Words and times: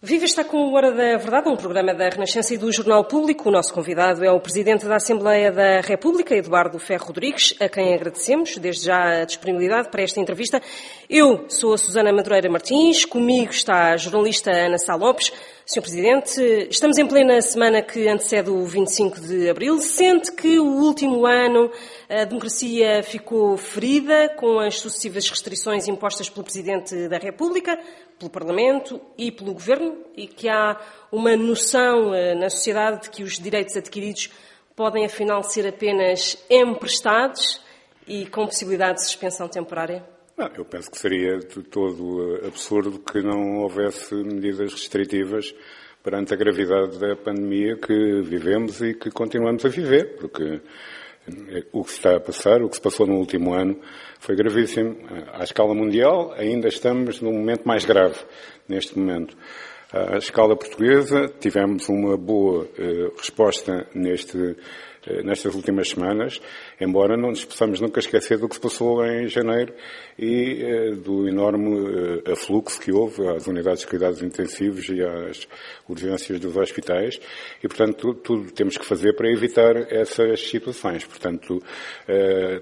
Viva 0.00 0.24
está 0.24 0.44
com 0.44 0.58
o 0.58 0.74
Hora 0.74 0.92
da 0.92 1.16
Verdade, 1.16 1.48
um 1.48 1.56
programa 1.56 1.92
da 1.92 2.08
Renascença 2.08 2.54
e 2.54 2.56
do 2.56 2.70
Jornal 2.70 3.04
Público. 3.04 3.48
O 3.48 3.52
nosso 3.52 3.74
convidado 3.74 4.24
é 4.24 4.30
o 4.30 4.38
Presidente 4.38 4.86
da 4.86 4.94
Assembleia 4.94 5.50
da 5.50 5.80
República, 5.80 6.36
Eduardo 6.36 6.78
Ferro 6.78 7.06
Rodrigues, 7.06 7.52
a 7.58 7.68
quem 7.68 7.92
agradecemos 7.92 8.56
desde 8.58 8.84
já 8.84 9.22
a 9.22 9.24
disponibilidade 9.24 9.90
para 9.90 10.00
esta 10.00 10.20
entrevista. 10.20 10.62
Eu 11.10 11.46
sou 11.48 11.74
a 11.74 11.78
Susana 11.78 12.12
Madureira 12.12 12.48
Martins, 12.48 13.04
comigo 13.04 13.50
está 13.50 13.90
a 13.90 13.96
jornalista 13.96 14.52
Ana 14.52 14.78
Sá 14.78 14.94
Lopes. 14.94 15.32
Sr. 15.66 15.82
Presidente, 15.82 16.68
estamos 16.70 16.96
em 16.96 17.06
plena 17.06 17.42
semana 17.42 17.82
que 17.82 18.08
antecede 18.08 18.48
o 18.48 18.64
25 18.64 19.20
de 19.20 19.50
Abril. 19.50 19.80
Sente 19.80 20.32
que 20.32 20.60
o 20.60 20.64
último 20.64 21.26
ano 21.26 21.70
a 22.08 22.24
democracia 22.24 23.02
ficou 23.02 23.56
ferida 23.58 24.30
com 24.36 24.60
as 24.60 24.78
sucessivas 24.78 25.28
restrições 25.28 25.86
impostas 25.86 26.30
pelo 26.30 26.44
Presidente 26.44 27.08
da 27.08 27.18
República, 27.18 27.78
pelo 28.18 28.30
Parlamento 28.30 29.00
e 29.16 29.30
pelo 29.30 29.52
Governo 29.52 30.04
e 30.16 30.26
que 30.26 30.48
há 30.48 30.76
uma 31.12 31.36
noção 31.36 32.14
eh, 32.14 32.34
na 32.34 32.50
sociedade 32.50 33.02
de 33.02 33.10
que 33.10 33.22
os 33.22 33.38
direitos 33.38 33.76
adquiridos 33.76 34.30
podem 34.74 35.04
afinal 35.04 35.42
ser 35.42 35.66
apenas 35.66 36.36
emprestados 36.50 37.60
e 38.06 38.26
com 38.26 38.46
possibilidade 38.46 38.98
de 38.98 39.04
suspensão 39.04 39.48
temporária? 39.48 40.04
Não, 40.36 40.48
eu 40.56 40.64
penso 40.64 40.90
que 40.90 40.98
seria 40.98 41.38
de 41.38 41.62
todo 41.64 42.40
absurdo 42.46 43.00
que 43.00 43.20
não 43.20 43.62
houvesse 43.62 44.14
medidas 44.14 44.72
restritivas 44.72 45.52
perante 46.02 46.32
a 46.32 46.36
gravidade 46.36 46.98
da 46.98 47.16
pandemia 47.16 47.76
que 47.76 48.22
vivemos 48.22 48.80
e 48.80 48.94
que 48.94 49.10
continuamos 49.10 49.64
a 49.64 49.68
viver, 49.68 50.16
porque 50.16 50.60
o 51.72 51.84
que 51.84 51.90
se 51.90 51.96
está 51.96 52.16
a 52.16 52.20
passar, 52.20 52.62
o 52.62 52.68
que 52.68 52.76
se 52.76 52.82
passou 52.82 53.06
no 53.06 53.16
último 53.16 53.54
ano, 53.54 53.78
foi 54.20 54.36
gravíssimo. 54.36 54.96
À 55.32 55.44
escala 55.44 55.74
mundial, 55.74 56.34
ainda 56.36 56.68
estamos 56.68 57.20
num 57.20 57.32
momento 57.32 57.66
mais 57.66 57.84
grave, 57.84 58.18
neste 58.68 58.98
momento. 58.98 59.36
À 59.92 60.18
escala 60.18 60.54
portuguesa, 60.54 61.32
tivemos 61.40 61.88
uma 61.88 62.16
boa 62.16 62.68
eh, 62.78 63.10
resposta 63.16 63.86
neste 63.94 64.56
nestas 65.24 65.54
últimas 65.54 65.90
semanas, 65.90 66.40
embora 66.80 67.16
não 67.16 67.30
nos 67.30 67.44
possamos 67.44 67.80
nunca 67.80 68.00
esquecer 68.00 68.38
do 68.38 68.48
que 68.48 68.54
se 68.54 68.60
passou 68.60 69.04
em 69.04 69.28
janeiro 69.28 69.72
e 70.18 70.62
eh, 70.62 70.90
do 70.96 71.28
enorme 71.28 72.22
eh, 72.26 72.32
afluxo 72.32 72.80
que 72.80 72.92
houve 72.92 73.26
às 73.28 73.46
unidades 73.46 73.80
de 73.80 73.86
cuidados 73.86 74.22
intensivos 74.22 74.88
e 74.88 75.02
às 75.02 75.48
urgências 75.88 76.38
dos 76.40 76.56
hospitais 76.56 77.20
e, 77.62 77.68
portanto, 77.68 78.14
tudo 78.14 78.50
temos 78.52 78.76
que 78.76 78.84
fazer 78.84 79.14
para 79.14 79.30
evitar 79.30 79.76
essas 79.92 80.40
situações. 80.48 81.04
Portanto, 81.04 81.62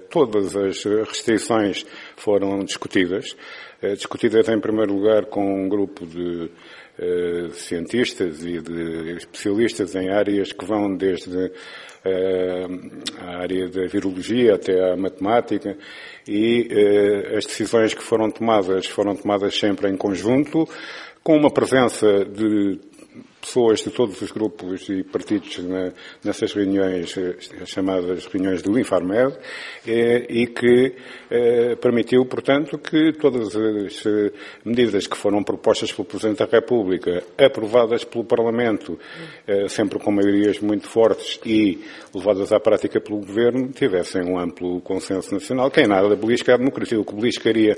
todas 0.09 0.55
as 0.55 0.83
restrições 0.83 1.85
foram 2.15 2.59
discutidas, 2.63 3.35
discutidas 3.95 4.47
em 4.49 4.59
primeiro 4.59 4.93
lugar 4.93 5.25
com 5.25 5.63
um 5.63 5.67
grupo 5.67 6.05
de 6.05 6.49
de 6.97 7.55
cientistas 7.55 8.43
e 8.43 8.59
de 8.59 9.17
especialistas 9.17 9.95
em 9.95 10.09
áreas 10.09 10.51
que 10.51 10.65
vão 10.65 10.95
desde 10.95 11.51
eh, 12.03 12.67
a 13.19 13.37
área 13.37 13.69
da 13.69 13.85
virologia 13.85 14.55
até 14.55 14.91
a 14.91 14.97
matemática. 14.97 15.77
E 16.27 16.67
eh, 16.71 17.37
as 17.37 17.45
decisões 17.45 17.93
que 17.93 18.03
foram 18.03 18.31
tomadas 18.31 18.87
foram 18.87 19.15
tomadas 19.15 19.57
sempre 19.57 19.89
em 19.89 19.97
conjunto, 19.97 20.67
com 21.23 21.37
uma 21.37 21.51
presença 21.51 22.25
de 22.25 22.79
pessoas 23.41 23.79
de 23.81 23.91
todos 23.91 24.21
os 24.21 24.31
grupos 24.31 24.89
e 24.89 25.03
partidos 25.03 25.59
na, 25.59 25.91
nessas 26.23 26.53
reuniões, 26.53 27.15
eh, 27.17 27.35
chamadas 27.65 28.25
reuniões 28.25 28.61
do 28.61 28.77
Infarmed, 28.79 29.37
eh, 29.87 30.25
e 30.29 30.47
que 30.47 30.95
eh, 31.29 31.75
permitiu, 31.75 32.25
portanto, 32.25 32.77
que 32.77 33.13
todas 33.13 33.55
as 33.55 34.03
medidas 34.65 35.07
que 35.07 35.17
foram 35.17 35.43
propostas 35.43 35.91
pelo 35.91 36.05
Presidente 36.05 36.39
da 36.39 36.45
República, 36.45 37.23
aprovadas 37.37 38.03
pelo 38.03 38.23
Parlamento, 38.23 38.99
sempre 39.69 39.99
com 39.99 40.11
maiorias 40.11 40.59
muito 40.59 40.87
fortes 40.87 41.39
e 41.45 41.83
levadas 42.13 42.51
à 42.51 42.59
prática 42.59 42.99
pelo 42.99 43.19
Governo, 43.19 43.69
tivessem 43.69 44.23
um 44.23 44.37
amplo 44.37 44.81
consenso 44.81 45.33
nacional, 45.33 45.69
que 45.69 45.81
em 45.81 45.87
nada 45.87 46.15
belisca 46.15 46.53
a 46.53 46.57
democracia. 46.57 46.99
O 46.99 47.05
que 47.05 47.15
beliscaria 47.15 47.77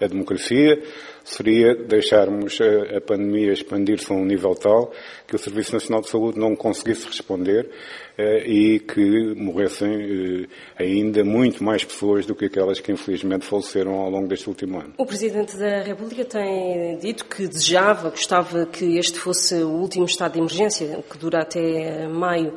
a 0.00 0.06
democracia 0.06 0.82
seria 1.26 1.74
deixarmos 1.74 2.58
a, 2.60 3.00
pandemia 3.00 3.52
expandir-se 3.52 4.12
a 4.12 4.14
um 4.14 4.24
nível 4.24 4.54
tal 4.54 4.92
que 5.26 5.34
o 5.34 5.38
Serviço 5.38 5.72
Nacional 5.72 6.00
de 6.00 6.08
Saúde 6.08 6.38
não 6.38 6.54
conseguisse 6.54 7.06
responder 7.06 7.68
eh, 8.16 8.44
e 8.46 8.78
que 8.78 9.34
morressem 9.34 10.46
eh, 10.78 10.82
ainda 10.82 11.24
muito 11.24 11.64
mais 11.64 11.84
pessoas 11.84 12.24
do 12.24 12.34
que 12.34 12.44
aquelas 12.44 12.78
que 12.78 12.92
infelizmente 12.92 13.44
faleceram 13.44 13.94
ao 13.94 14.08
longo 14.08 14.28
deste 14.28 14.48
último 14.48 14.78
ano. 14.78 14.94
O 14.96 15.04
Presidente 15.04 15.56
da 15.56 15.82
República 15.82 16.24
tem 16.24 16.96
dito 16.98 17.24
que 17.24 17.48
desejava, 17.48 18.10
gostava 18.10 18.64
que 18.64 18.96
este 18.96 19.18
fosse 19.18 19.56
o 19.56 19.70
último 19.70 20.04
estado 20.04 20.34
de 20.34 20.38
emergência, 20.38 21.02
que 21.10 21.18
dura 21.18 21.42
até 21.42 22.06
maio. 22.06 22.54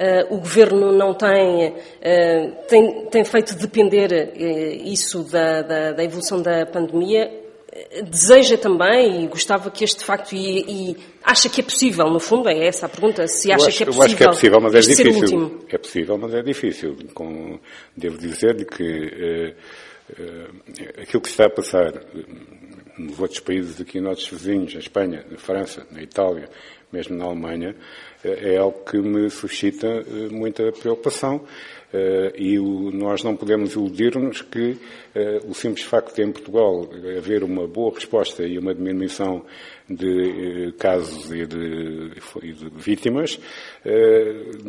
Uh, 0.00 0.34
o 0.34 0.38
Governo 0.38 0.92
não 0.92 1.12
tem, 1.12 1.68
uh, 1.68 2.66
tem, 2.66 3.04
tem, 3.10 3.22
feito 3.22 3.54
depender 3.54 4.10
uh, 4.34 4.88
isso 4.88 5.22
da, 5.24 5.60
da, 5.60 5.92
da, 5.92 6.02
evolução 6.02 6.40
da 6.40 6.64
pandemia. 6.64 7.39
Deseja 8.08 8.56
também 8.56 9.24
e 9.24 9.28
gostava 9.28 9.70
que 9.70 9.84
este 9.84 10.04
facto 10.04 10.32
e, 10.32 10.90
e, 10.90 10.96
acha 11.22 11.48
que 11.48 11.60
é 11.60 11.64
possível, 11.64 12.06
no 12.10 12.18
fundo, 12.18 12.48
é 12.48 12.66
essa 12.66 12.86
a 12.86 12.88
pergunta, 12.88 13.26
se 13.28 13.52
acha 13.52 13.68
acho, 13.68 13.76
que 13.76 13.82
é 13.84 13.86
possível. 13.86 14.02
Eu 14.02 14.06
acho 14.06 14.16
que 14.16 14.24
é 14.24 14.26
possível, 14.26 14.60
mas 14.60 14.74
é 14.74 14.80
difícil. 14.80 15.64
É 15.68 15.78
possível, 15.78 16.18
mas 16.18 16.34
é 16.34 16.42
difícil. 16.42 16.96
Com, 17.14 17.60
devo 17.96 18.18
dizer-lhe 18.18 18.64
que 18.64 19.54
aquilo 21.00 21.22
que 21.22 21.28
está 21.28 21.46
a 21.46 21.50
passar 21.50 21.92
nos 22.98 23.18
outros 23.18 23.40
países 23.40 23.80
aqui, 23.80 24.00
nossos 24.00 24.28
vizinhos, 24.28 24.74
na 24.74 24.80
Espanha, 24.80 25.24
na 25.30 25.38
França, 25.38 25.86
na 25.90 26.02
Itália, 26.02 26.48
mesmo 26.92 27.16
na 27.16 27.24
Alemanha, 27.24 27.74
é 28.22 28.56
algo 28.56 28.84
que 28.84 28.98
me 28.98 29.30
suscita 29.30 29.86
eh, 29.86 30.28
muita 30.30 30.70
preocupação. 30.72 31.44
Uh, 31.92 32.30
e 32.36 32.56
nós 32.96 33.24
não 33.24 33.34
podemos 33.34 33.74
iludir-nos 33.74 34.42
que 34.42 34.70
uh, 34.70 35.50
o 35.50 35.54
simples 35.54 35.84
facto 35.84 36.14
de 36.14 36.22
em 36.22 36.30
Portugal 36.30 36.88
haver 37.18 37.42
uma 37.42 37.66
boa 37.66 37.92
resposta 37.92 38.44
e 38.44 38.56
uma 38.58 38.72
diminuição 38.72 39.44
de 39.88 40.68
uh, 40.68 40.72
casos 40.74 41.32
e 41.32 41.44
de, 41.44 42.12
e 42.42 42.52
de 42.52 42.70
vítimas, 42.76 43.40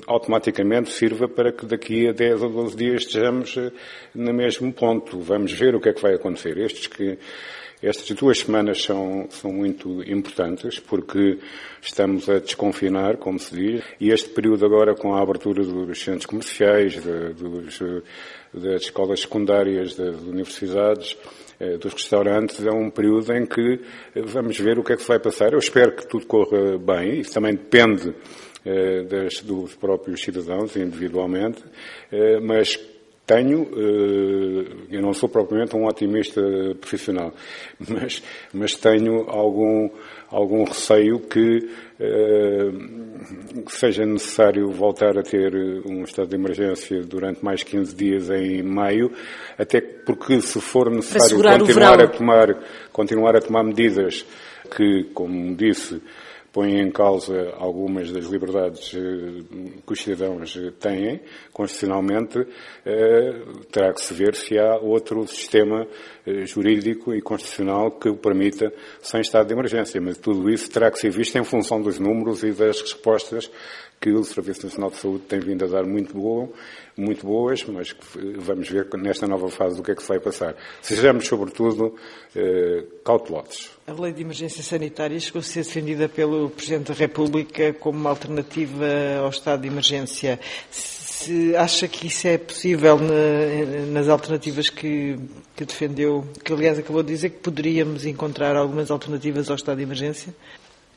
automaticamente 0.08 0.90
sirva 0.90 1.28
para 1.28 1.52
que 1.52 1.64
daqui 1.68 2.08
a 2.08 2.12
10 2.12 2.42
ou 2.42 2.50
12 2.50 2.76
dias 2.76 3.04
estejamos 3.04 3.56
no 4.16 4.34
mesmo 4.34 4.74
ponto. 4.74 5.20
Vamos 5.20 5.52
ver 5.52 5.76
o 5.76 5.80
que 5.80 5.90
é 5.90 5.94
que 5.94 6.02
vai 6.02 6.16
acontecer. 6.16 6.58
Estes 6.58 6.88
que 6.88 7.20
estas 7.82 8.16
duas 8.16 8.40
semanas 8.40 8.84
são, 8.84 9.28
são 9.30 9.52
muito 9.52 10.04
importantes 10.04 10.80
porque 10.80 11.40
estamos 11.82 12.30
a 12.30 12.40
desconfinar, 12.40 13.18
como 13.18 13.40
se 13.40 13.56
diz, 13.56 13.84
e 14.00 14.12
este 14.12 14.30
período 14.30 14.66
agora 14.66 14.94
com 14.94 15.16
a 15.16 15.22
abertura 15.22 15.64
dos 15.64 16.02
centros 16.02 16.26
comerciais, 16.26 17.02
de, 17.02 17.34
dos, 17.34 17.80
das 18.54 18.84
escolas 18.84 19.22
secundárias, 19.22 19.96
das 19.96 20.22
universidades, 20.22 21.18
eh, 21.60 21.78
dos 21.78 21.94
restaurantes, 21.94 22.66
é 22.66 22.72
um 22.72 22.90
período 22.90 23.34
em 23.34 23.46
que 23.46 23.80
vamos 24.16 24.60
ver 24.60 24.78
o 24.78 24.84
que 24.84 24.94
é 24.94 24.98
que 24.98 25.08
vai 25.08 25.20
passar. 25.20 25.54
Eu 25.54 25.60
espero 25.60 25.96
que 25.96 26.08
tudo 26.08 26.26
corra 26.26 26.78
bem, 26.78 27.20
isso 27.20 27.34
também 27.34 27.56
depende 27.56 28.14
eh, 28.64 29.04
das, 29.04 29.42
dos 29.42 29.74
próprios 29.76 30.22
cidadãos 30.22 30.76
individualmente, 30.76 31.64
eh, 32.12 32.40
mas 32.40 32.80
tenho, 33.32 33.70
eh, 33.74 34.66
eu 34.92 35.02
não 35.02 35.14
sou 35.14 35.30
propriamente 35.30 35.76
um 35.76 35.86
otimista 35.86 36.42
profissional, 36.80 37.34
mas, 37.88 38.22
mas 38.54 38.76
tenho 38.76 39.30
algum, 39.30 39.90
algum 40.30 40.66
receio 40.66 41.20
que, 41.20 41.70
eh, 41.98 42.72
que 43.66 43.72
seja 43.72 44.06
necessário 44.06 44.70
voltar 44.70 45.18
a 45.18 45.24
ter 45.24 45.54
um 45.86 46.04
estado 46.04 46.28
de 46.28 46.36
emergência 46.36 47.02
durante 47.04 47.44
mais 47.44 47.64
15 47.64 47.96
dias 47.96 48.30
em 48.30 48.62
maio, 48.62 49.12
até 49.58 49.80
porque 49.80 50.42
se 50.42 50.60
for 50.60 50.90
necessário 50.92 51.42
continuar 51.60 52.02
a 52.02 52.08
tomar, 52.08 52.58
continuar 52.92 53.36
a 53.38 53.42
tomar 53.42 53.64
medidas 53.64 54.26
que, 54.76 55.06
como 55.14 55.56
disse, 55.56 56.02
põe 56.52 56.80
em 56.80 56.92
causa 56.92 57.54
algumas 57.58 58.12
das 58.12 58.26
liberdades 58.26 58.94
eh, 58.94 59.44
que 59.86 59.94
os 59.94 60.02
cidadãos 60.02 60.58
têm, 60.80 61.22
constitucionalmente, 61.54 62.46
eh, 62.86 63.42
terá 63.72 63.94
que 63.94 64.02
se 64.02 64.14
ver 64.14 64.36
se 64.36 64.60
há 64.60 64.76
outro 64.76 65.26
sistema 65.28 65.88
eh, 66.26 66.46
jurídico 66.46 67.14
e 67.14 67.22
constitucional 67.22 67.92
que 67.92 68.10
o 68.10 68.18
permita 68.18 68.72
sem 69.02 69.22
estado 69.22 69.48
de 69.48 69.54
emergência. 69.54 70.02
Mas 70.02 70.18
tudo 70.18 70.50
isso 70.50 70.70
terá 70.70 70.92
que 70.92 71.00
ser 71.00 71.12
visto 71.12 71.38
em 71.38 71.44
função 71.44 71.82
dos 71.82 72.00
números 72.00 72.44
e 72.44 72.52
das 72.52 72.82
respostas 72.82 73.50
que 74.02 74.10
o 74.10 74.24
Serviço 74.24 74.66
Nacional 74.66 74.90
de 74.90 74.98
Saúde 74.98 75.26
tem 75.30 75.40
vindo 75.40 75.64
a 75.64 75.68
dar 75.68 75.86
muito, 75.86 76.16
boa, 76.16 76.50
muito 76.98 77.24
boas, 77.24 77.64
mas 77.66 77.96
vamos 78.38 78.68
ver 78.68 78.88
nesta 78.98 79.28
nova 79.28 79.48
fase 79.48 79.78
do 79.78 79.84
que 79.84 79.92
é 79.92 79.96
que 79.96 80.02
se 80.02 80.08
vai 80.08 80.20
passar. 80.20 80.56
Sejamos, 80.82 81.28
sobretudo, 81.28 81.96
eh, 82.36 82.84
cautelosos. 83.06 83.70
A 83.86 83.94
lei 83.94 84.12
de 84.12 84.24
emergência 84.24 84.64
sanitária 84.64 85.20
chegou 85.20 85.40
a 85.40 85.44
ser 85.44 85.64
defendida 85.64 86.10
pelo 86.10 86.50
Presidente 86.50 86.88
da 86.88 86.96
República 86.96 87.74
como 87.74 88.00
uma 88.00 88.10
alternativa 88.10 88.88
ao 89.22 89.30
estado 89.30 89.62
de 89.62 89.68
emergência. 89.68 90.40
Se 90.72 91.56
acha 91.56 91.88
que 91.88 92.08
isso 92.08 92.28
é 92.28 92.40
possível 92.40 92.98
nas 93.92 94.10
alternativas 94.10 94.72
que, 94.72 95.16
que 95.56 95.64
defendeu, 95.64 96.26
que 96.44 96.52
aliás 96.52 96.80
acabou 96.80 97.04
de 97.04 97.14
dizer 97.14 97.30
que 97.30 97.38
poderíamos 97.38 98.04
encontrar 98.08 98.56
algumas 98.56 98.90
alternativas 98.90 99.48
ao 99.48 99.56
estado 99.56 99.78
de 99.78 99.84
emergência? 99.84 100.34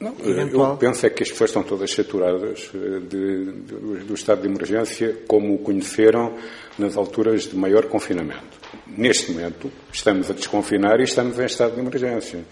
Não, 0.00 0.14
eu 0.18 0.76
penso 0.76 1.06
é 1.06 1.10
que 1.10 1.22
as 1.22 1.30
pessoas 1.30 1.50
estão 1.50 1.62
todas 1.62 1.92
saturadas 1.92 2.70
de, 2.72 3.52
de, 3.52 4.04
do 4.04 4.14
estado 4.14 4.42
de 4.42 4.48
emergência 4.48 5.16
como 5.26 5.54
o 5.54 5.58
conheceram 5.58 6.36
nas 6.78 6.96
alturas 6.96 7.44
de 7.44 7.56
maior 7.56 7.86
confinamento. 7.86 8.58
Neste 8.86 9.32
momento, 9.32 9.70
estamos 9.92 10.30
a 10.30 10.34
desconfinar 10.34 11.00
e 11.00 11.04
estamos 11.04 11.38
em 11.38 11.46
estado 11.46 11.74
de 11.74 11.80
emergência. 11.80 12.44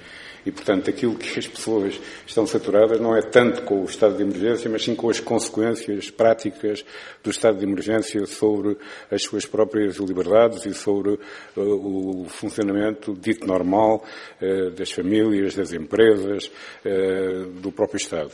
E, 0.44 0.50
portanto, 0.50 0.90
aquilo 0.90 1.14
que 1.14 1.38
as 1.38 1.46
pessoas 1.46 2.00
estão 2.26 2.46
saturadas 2.46 3.00
não 3.00 3.16
é 3.16 3.22
tanto 3.22 3.62
com 3.62 3.82
o 3.82 3.84
estado 3.84 4.16
de 4.16 4.22
emergência, 4.22 4.68
mas 4.68 4.82
sim 4.82 4.94
com 4.94 5.08
as 5.08 5.20
consequências 5.20 6.10
práticas 6.10 6.84
do 7.22 7.30
estado 7.30 7.58
de 7.58 7.64
emergência 7.64 8.26
sobre 8.26 8.76
as 9.10 9.22
suas 9.22 9.46
próprias 9.46 9.96
liberdades 9.96 10.66
e 10.66 10.74
sobre 10.74 11.10
uh, 11.56 12.22
o 12.22 12.26
funcionamento 12.28 13.14
dito 13.14 13.46
normal 13.46 14.04
uh, 14.40 14.70
das 14.70 14.90
famílias, 14.90 15.54
das 15.54 15.72
empresas, 15.72 16.50
uh, 16.84 17.46
do 17.60 17.70
próprio 17.70 17.98
Estado. 17.98 18.32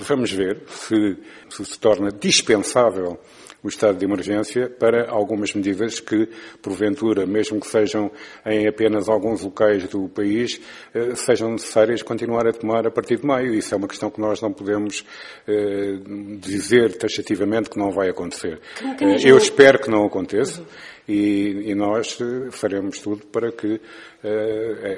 Vamos 0.00 0.32
ver 0.32 0.62
se, 0.66 1.16
se 1.48 1.64
se 1.64 1.78
torna 1.78 2.10
dispensável 2.10 3.20
o 3.62 3.68
estado 3.68 3.98
de 3.98 4.04
emergência 4.04 4.68
para 4.68 5.10
algumas 5.10 5.52
medidas 5.52 6.00
que, 6.00 6.28
porventura, 6.62 7.26
mesmo 7.26 7.60
que 7.60 7.66
sejam 7.66 8.10
em 8.46 8.68
apenas 8.68 9.08
alguns 9.08 9.42
locais 9.42 9.88
do 9.88 10.08
país, 10.08 10.60
eh, 10.94 11.14
sejam 11.14 11.50
necessárias 11.50 12.02
continuar 12.02 12.46
a 12.46 12.52
tomar 12.52 12.86
a 12.86 12.90
partir 12.90 13.18
de 13.18 13.26
maio. 13.26 13.54
Isso 13.54 13.74
é 13.74 13.76
uma 13.76 13.88
questão 13.88 14.10
que 14.10 14.20
nós 14.20 14.40
não 14.40 14.52
podemos 14.52 15.04
eh, 15.46 15.98
dizer 16.38 16.96
taxativamente 16.96 17.68
que 17.68 17.78
não 17.78 17.90
vai 17.90 18.08
acontecer. 18.08 18.60
Eh, 18.82 19.28
eu 19.28 19.36
espero 19.36 19.80
que 19.80 19.90
não 19.90 20.04
aconteça. 20.06 20.62
E, 21.08 21.70
e, 21.70 21.74
nós 21.74 22.18
faremos 22.52 23.00
tudo 23.00 23.26
para 23.26 23.50
que, 23.50 23.80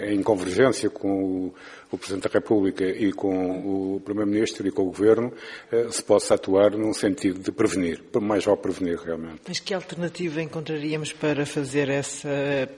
em 0.08 0.20
convergência 0.22 0.90
com 0.90 1.08
o, 1.08 1.54
o 1.90 1.98
Presidente 1.98 2.28
da 2.28 2.30
República 2.32 2.84
e 2.84 3.12
com 3.12 3.96
o 3.96 4.00
Primeiro-Ministro 4.00 4.66
e 4.66 4.70
com 4.70 4.82
o 4.82 4.86
Governo 4.86 5.32
eh, 5.72 5.88
se 5.90 6.02
possa 6.02 6.34
atuar 6.34 6.72
num 6.72 6.92
sentido 6.92 7.40
de 7.40 7.50
prevenir, 7.50 8.02
mais 8.20 8.46
ao 8.46 8.56
prevenir 8.56 8.98
realmente. 8.98 9.40
Mas 9.46 9.58
que 9.58 9.74
alternativa 9.74 10.40
encontraríamos 10.40 11.12
para 11.12 11.44
fazer 11.44 11.88
essa, 11.88 12.28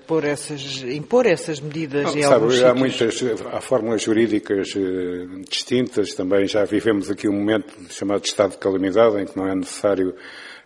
pôr 0.06 0.24
essas, 0.24 0.82
impor 0.82 1.26
essas 1.26 1.60
medidas 1.60 2.04
Não, 2.04 2.18
em 2.18 2.22
sabe, 2.22 2.34
alguns 2.34 2.62
há 2.62 2.74
muitas, 2.74 3.22
há 3.52 3.60
fórmulas 3.60 4.02
jurídicas 4.02 4.74
eh, 4.76 5.42
distintas, 5.48 6.14
também 6.14 6.46
já 6.46 6.64
vivemos 6.64 7.10
aqui 7.10 7.28
um 7.28 7.34
momento 7.34 7.74
chamado 7.90 8.22
de 8.22 8.28
estado 8.28 8.52
de 8.52 8.58
calamidade 8.58 9.20
em 9.20 9.26
que 9.26 9.36
não 9.36 9.46
é 9.46 9.54
necessário 9.54 10.14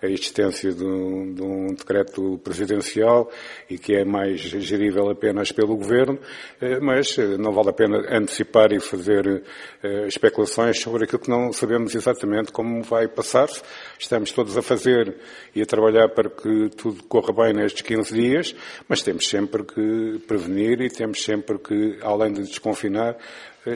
a 0.03 0.07
existência 0.07 0.73
de 0.73 0.85
um, 0.85 1.35
de 1.35 1.43
um, 1.43 1.75
decreto 1.75 2.39
presidencial 2.45 3.31
e 3.69 3.79
que 3.79 3.95
é 3.95 4.05
mais 4.05 4.41
gerível 4.41 5.09
apenas 5.11 5.51
pelo 5.53 5.77
Governo, 5.77 6.19
eh, 6.61 6.79
mas 6.81 7.17
eh, 7.19 7.37
não 7.39 7.53
vale 7.53 7.71
a 7.71 7.73
pena 7.73 7.99
antecipar 8.11 8.73
e 8.73 8.81
fazer 8.81 9.43
eh, 9.83 10.07
especulações 10.07 10.81
sobre 10.81 11.05
aquilo 11.05 11.21
que 11.21 11.31
não 11.31 11.53
sabemos 11.53 11.95
exatamente 11.95 12.53
como 12.53 12.83
vai 12.83 13.09
passar-se. 13.09 13.63
Estamos 13.99 14.33
todos 14.33 14.57
a 14.57 14.63
fazer 14.63 15.17
e 15.55 15.63
a 15.63 15.67
trabalhar 15.67 16.09
para 16.11 16.29
que 16.29 16.69
tudo 16.77 17.03
corra 17.05 17.33
bem 17.33 17.55
nestes 17.55 17.83
15 17.83 18.15
dias, 18.15 18.55
mas 18.89 19.03
temos 19.03 19.27
sempre 19.29 19.65
que 19.65 20.21
prevenir 20.27 20.81
e 20.83 20.91
temos 20.91 21.23
sempre 21.23 21.59
que, 21.59 21.99
além 22.03 22.33
de 22.33 22.43
desconfinar, 22.43 23.17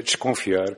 desconfiar 0.04 0.76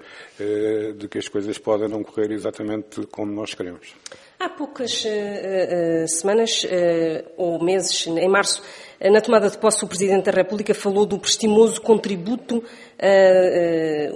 de 0.96 1.06
que 1.06 1.18
as 1.18 1.28
coisas 1.28 1.58
podem 1.58 1.86
não 1.86 2.02
correr 2.02 2.30
exatamente 2.30 3.06
como 3.08 3.30
nós 3.30 3.54
queremos. 3.54 3.94
Há 4.42 4.48
poucas 4.48 5.04
uh, 5.04 5.08
uh, 5.08 6.08
semanas 6.08 6.64
uh, 6.64 7.30
ou 7.36 7.62
meses, 7.62 8.08
em 8.08 8.28
março, 8.28 8.60
na 9.00 9.20
tomada 9.20 9.48
de 9.48 9.56
posse, 9.56 9.84
o 9.84 9.86
Presidente 9.86 10.24
da 10.24 10.32
República 10.32 10.74
falou 10.74 11.06
do 11.06 11.16
prestimoso 11.16 11.80
contributo 11.80 12.60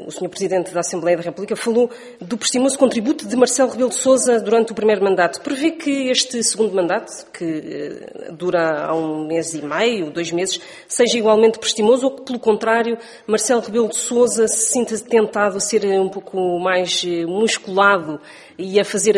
o 0.06 0.10
Sr. 0.10 0.28
Presidente 0.28 0.72
da 0.72 0.80
Assembleia 0.80 1.16
da 1.16 1.22
República 1.24 1.56
falou 1.56 1.90
do 2.20 2.36
prestimoso 2.36 2.78
contributo 2.78 3.26
de 3.26 3.34
Marcelo 3.36 3.70
Rebelo 3.70 3.90
de 3.90 3.96
Sousa 3.96 4.40
durante 4.40 4.72
o 4.72 4.74
primeiro 4.74 5.02
mandato. 5.02 5.40
Prevê 5.40 5.72
que 5.72 6.08
este 6.08 6.42
segundo 6.44 6.74
mandato, 6.74 7.26
que 7.32 7.44
uh, 7.44 8.32
dura 8.32 8.86
há 8.86 8.94
um 8.94 9.26
mês 9.26 9.54
e 9.54 9.62
meio, 9.62 10.10
dois 10.10 10.30
meses, 10.30 10.60
seja 10.86 11.18
igualmente 11.18 11.58
prestimoso 11.58 12.06
ou 12.06 12.16
que, 12.16 12.24
pelo 12.24 12.38
contrário, 12.38 12.96
Marcelo 13.26 13.60
Rebelo 13.60 13.88
de 13.88 13.96
Sousa 13.96 14.46
se 14.46 14.72
sinta 14.72 14.96
tentado 14.98 15.56
a 15.56 15.60
ser 15.60 15.84
um 15.98 16.08
pouco 16.08 16.58
mais 16.60 17.04
musculado 17.26 18.20
e 18.58 18.80
a 18.80 18.84
fazer 18.84 19.14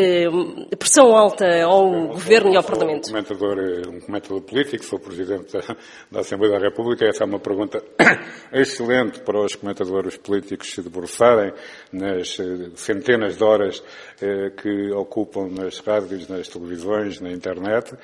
pressão 0.78 1.16
alta 1.16 1.44
ao 1.62 1.92
Eu, 1.92 2.08
Governo 2.08 2.52
e 2.52 2.56
ao 2.56 2.62
Parlamento? 2.62 3.08
Um 3.08 3.12
comentador, 3.12 3.58
um 3.88 4.00
comentador 4.00 4.40
político, 4.42 4.84
sou 4.84 4.98
Presidente 4.98 5.52
da, 5.52 5.76
da 6.10 6.20
Assembleia 6.20 6.58
da 6.58 6.64
República, 6.64 7.06
essa 7.06 7.24
é 7.24 7.26
uma 7.26 7.38
pergunta 7.38 7.82
excelente 8.52 9.20
para 9.20 9.40
os 9.40 9.54
comentadores 9.58 10.16
políticos 10.16 10.70
se 10.70 10.82
debruçarem 10.82 11.52
nas 11.92 12.38
eh, 12.38 12.70
centenas 12.74 13.36
de 13.36 13.44
horas 13.44 13.82
eh, 14.20 14.50
que 14.50 14.90
ocupam 14.92 15.48
nas 15.48 15.78
rádios, 15.80 16.28
nas 16.28 16.48
televisões, 16.48 17.20
na 17.20 17.30
internet, 17.30 17.94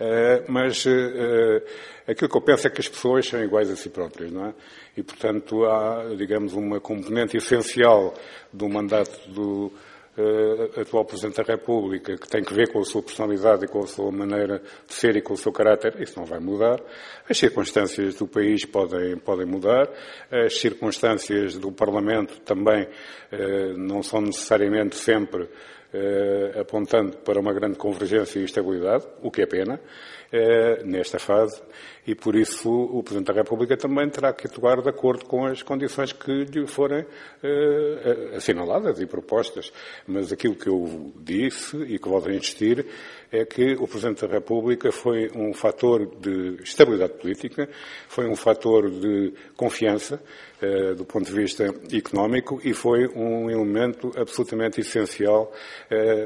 eh, 0.00 0.44
mas 0.48 0.84
aquilo 2.06 2.30
que 2.30 2.36
eu 2.36 2.42
penso 2.42 2.66
é 2.66 2.70
que 2.70 2.80
as 2.80 2.88
pessoas 2.88 3.26
são 3.26 3.42
iguais 3.42 3.70
a 3.70 3.76
si 3.76 3.88
próprias, 3.88 4.32
não 4.32 4.46
é? 4.46 4.54
E, 4.96 5.02
portanto, 5.02 5.64
há, 5.64 6.14
digamos, 6.16 6.52
uma 6.54 6.80
componente 6.80 7.36
essencial 7.36 8.14
do 8.52 8.68
mandato 8.68 9.30
do 9.30 9.72
atual 10.78 11.04
Presidente 11.06 11.36
da 11.36 11.42
República, 11.42 12.16
que 12.16 12.28
tem 12.28 12.44
que 12.44 12.52
ver 12.52 12.70
com 12.70 12.80
a 12.80 12.84
sua 12.84 13.02
personalidade 13.02 13.64
e 13.64 13.68
com 13.68 13.80
a 13.80 13.86
sua 13.86 14.10
maneira 14.10 14.58
de 14.86 14.92
ser 14.92 15.16
e 15.16 15.22
com 15.22 15.32
o 15.32 15.36
seu 15.36 15.52
caráter, 15.52 16.00
isso 16.00 16.18
não 16.18 16.26
vai 16.26 16.38
mudar. 16.38 16.80
As 17.28 17.38
circunstâncias 17.38 18.16
do 18.16 18.26
país 18.26 18.64
podem, 18.66 19.16
podem 19.16 19.46
mudar, 19.46 19.88
as 20.30 20.58
circunstâncias 20.58 21.56
do 21.56 21.72
Parlamento 21.72 22.40
também 22.40 22.84
uh, 22.84 23.76
não 23.78 24.02
são 24.02 24.20
necessariamente 24.20 24.96
sempre 24.96 25.44
uh, 25.44 26.60
apontando 26.60 27.16
para 27.18 27.40
uma 27.40 27.52
grande 27.52 27.78
convergência 27.78 28.38
e 28.38 28.44
estabilidade, 28.44 29.06
o 29.22 29.30
que 29.30 29.42
é 29.42 29.46
pena. 29.46 29.80
Eh, 30.34 30.82
nesta 30.86 31.18
fase 31.18 31.60
e, 32.06 32.14
por 32.14 32.34
isso, 32.34 32.70
o 32.70 33.02
Presidente 33.02 33.26
da 33.26 33.34
República 33.34 33.76
também 33.76 34.08
terá 34.08 34.32
que 34.32 34.46
atuar 34.46 34.80
de 34.80 34.88
acordo 34.88 35.26
com 35.26 35.44
as 35.44 35.62
condições 35.62 36.10
que 36.10 36.44
lhe 36.44 36.66
forem 36.66 37.04
eh, 37.42 38.32
assinaladas 38.34 38.98
e 38.98 39.04
propostas. 39.04 39.70
Mas 40.06 40.32
aquilo 40.32 40.54
que 40.54 40.70
eu 40.70 41.12
disse 41.20 41.76
e 41.82 41.98
que 41.98 42.08
volto 42.08 42.30
a 42.30 42.34
insistir 42.34 42.86
é 43.30 43.44
que 43.44 43.74
o 43.74 43.86
Presidente 43.86 44.26
da 44.26 44.32
República 44.32 44.90
foi 44.90 45.30
um 45.36 45.52
fator 45.52 46.06
de 46.18 46.62
estabilidade 46.62 47.12
política, 47.12 47.68
foi 48.08 48.26
um 48.26 48.34
fator 48.34 48.90
de 48.90 49.34
confiança 49.54 50.18
eh, 50.62 50.94
do 50.94 51.04
ponto 51.04 51.26
de 51.26 51.34
vista 51.34 51.64
económico 51.92 52.58
e 52.64 52.72
foi 52.72 53.06
um 53.08 53.50
elemento 53.50 54.10
absolutamente 54.16 54.80
essencial 54.80 55.52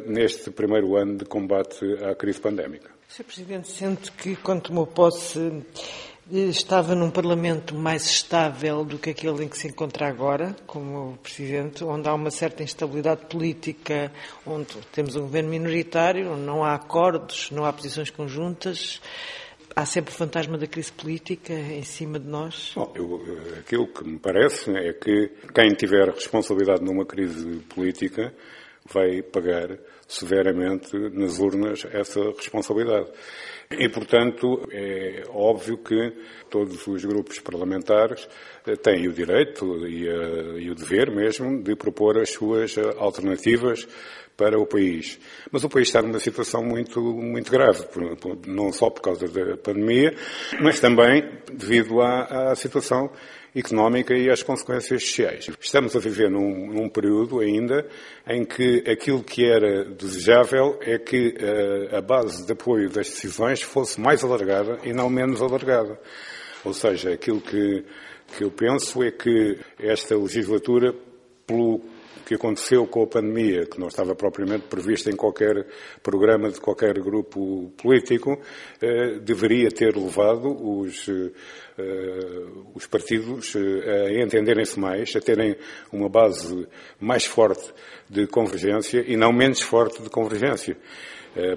neste 0.07 0.53
primeiro 0.53 0.97
ano 0.97 1.17
de 1.17 1.25
combate 1.25 1.85
à 2.05 2.15
crise 2.15 2.41
pandémica. 2.41 2.96
Sr. 3.17 3.25
Presidente, 3.25 3.69
sente 3.69 4.13
que 4.13 4.37
quando 4.37 4.65
tomou 4.65 4.87
posse 4.87 5.65
estava 6.31 6.95
num 6.95 7.11
Parlamento 7.11 7.75
mais 7.75 8.05
estável 8.05 8.85
do 8.85 8.99
que 8.99 9.09
aquele 9.09 9.43
em 9.43 9.49
que 9.49 9.57
se 9.57 9.69
encontra 9.69 10.07
agora, 10.07 10.55
como 10.67 11.17
Presidente, 11.23 11.83
onde 11.83 12.07
há 12.07 12.13
uma 12.13 12.31
certa 12.31 12.63
instabilidade 12.63 13.25
política, 13.25 14.13
onde 14.45 14.77
temos 14.93 15.17
um 15.17 15.23
governo 15.23 15.49
minoritário, 15.49 16.37
não 16.37 16.63
há 16.63 16.75
acordos, 16.75 17.51
não 17.51 17.65
há 17.65 17.73
posições 17.73 18.11
conjuntas. 18.11 19.01
Há 19.75 19.87
sempre 19.87 20.13
o 20.13 20.15
fantasma 20.15 20.59
da 20.59 20.67
crise 20.67 20.93
política 20.93 21.55
em 21.55 21.85
cima 21.85 22.19
de 22.19 22.27
nós? 22.27 22.73
Bom, 22.77 22.93
eu, 22.95 23.59
aquilo 23.59 23.87
que 23.87 24.05
me 24.05 24.19
parece 24.19 24.71
é 24.77 24.93
que 24.93 25.31
quem 25.55 25.73
tiver 25.73 26.11
responsabilidade 26.11 26.85
numa 26.85 27.07
crise 27.07 27.61
política 27.75 28.35
vai 28.93 29.23
pagar 29.23 29.79
severamente 30.07 30.97
nas 31.11 31.39
urnas 31.39 31.85
essa 31.93 32.21
responsabilidade. 32.31 33.11
E, 33.71 33.89
portanto, 33.89 34.63
é 34.71 35.25
óbvio 35.29 35.79
que 35.79 36.13
todos 36.49 36.87
os 36.87 37.05
grupos 37.05 37.41
parlamentares 37.41 38.29
eh, 38.65 38.77
têm 38.77 39.09
o 39.09 39.13
direito 39.13 39.89
e, 39.89 40.09
a, 40.09 40.59
e 40.59 40.71
o 40.71 40.75
dever 40.75 41.11
mesmo 41.11 41.61
de 41.63 41.75
propor 41.75 42.17
as 42.19 42.31
suas 42.31 42.79
alternativas 42.97 43.89
para 44.37 44.59
o 44.59 44.67
país. 44.67 45.19
Mas 45.51 45.65
o 45.65 45.69
país 45.69 45.89
está 45.89 46.03
numa 46.03 46.19
situação 46.19 46.63
muito, 46.63 47.01
muito 47.01 47.51
grave, 47.51 47.85
não 48.47 48.73
só 48.73 48.91
por 48.91 49.01
causa 49.01 49.27
da 49.27 49.57
pandemia, 49.57 50.15
mas 50.61 50.79
também 50.79 51.25
devido 51.53 52.01
à, 52.01 52.51
à 52.51 52.55
situação 52.55 53.11
económica 53.55 54.15
e 54.15 54.31
às 54.31 54.43
consequências 54.43 55.03
sociais. 55.03 55.49
Estamos 55.59 55.97
a 55.97 55.99
viver 55.99 56.31
num, 56.31 56.67
num, 56.73 56.89
período 56.91 57.41
ainda 57.41 57.87
em 58.29 58.45
que 58.45 58.85
aquilo 58.87 59.25
que 59.25 59.47
era 59.47 59.87
desejável 59.87 60.79
é 60.83 60.99
que 60.99 61.29
uh, 61.29 61.97
a 61.97 62.03
base 62.03 62.45
de 62.45 62.53
apoio 62.53 62.91
das 62.91 63.09
decisões 63.09 63.63
fosse 63.63 63.99
mais 63.99 64.23
alargada 64.23 64.79
e 64.85 64.93
não 64.93 65.09
menos 65.09 65.41
alargada. 65.41 65.99
Ou 66.63 66.75
seja, 66.75 67.15
aquilo 67.15 67.41
que, 67.41 67.83
que 68.37 68.45
eu 68.45 68.51
penso 68.51 69.03
é 69.03 69.11
que 69.11 69.59
esta 69.79 70.15
legislatura, 70.15 70.95
pelo 71.47 71.81
que 72.27 72.35
aconteceu 72.35 72.87
com 72.89 73.05
a 73.05 73.07
pandemia, 73.07 73.67
que 73.67 73.79
não 73.79 73.87
estava 73.87 74.15
propriamente 74.17 74.67
prevista 74.67 75.09
em 75.09 75.15
qualquer 75.15 75.65
programa 76.03 76.51
de 76.51 76.61
qualquer 76.61 76.93
grupo 76.99 77.73
político, 77.81 78.37
eh, 78.83 79.21
deveria 79.21 79.71
ter 79.71 79.97
levado 79.97 80.49
os, 80.49 81.09
eh, 81.09 81.31
os 82.75 82.85
partidos 82.87 83.55
a 83.55 84.13
entenderem-se 84.21 84.79
mais, 84.81 85.15
a 85.15 85.21
terem 85.21 85.57
uma 85.93 86.09
base 86.09 86.67
mais 86.99 87.25
forte 87.25 87.73
de 88.11 88.27
convergência 88.27 89.05
e 89.07 89.17
não 89.17 89.33
menos 89.33 89.61
forte 89.61 90.03
de 90.03 90.11
convergência. 90.11 90.77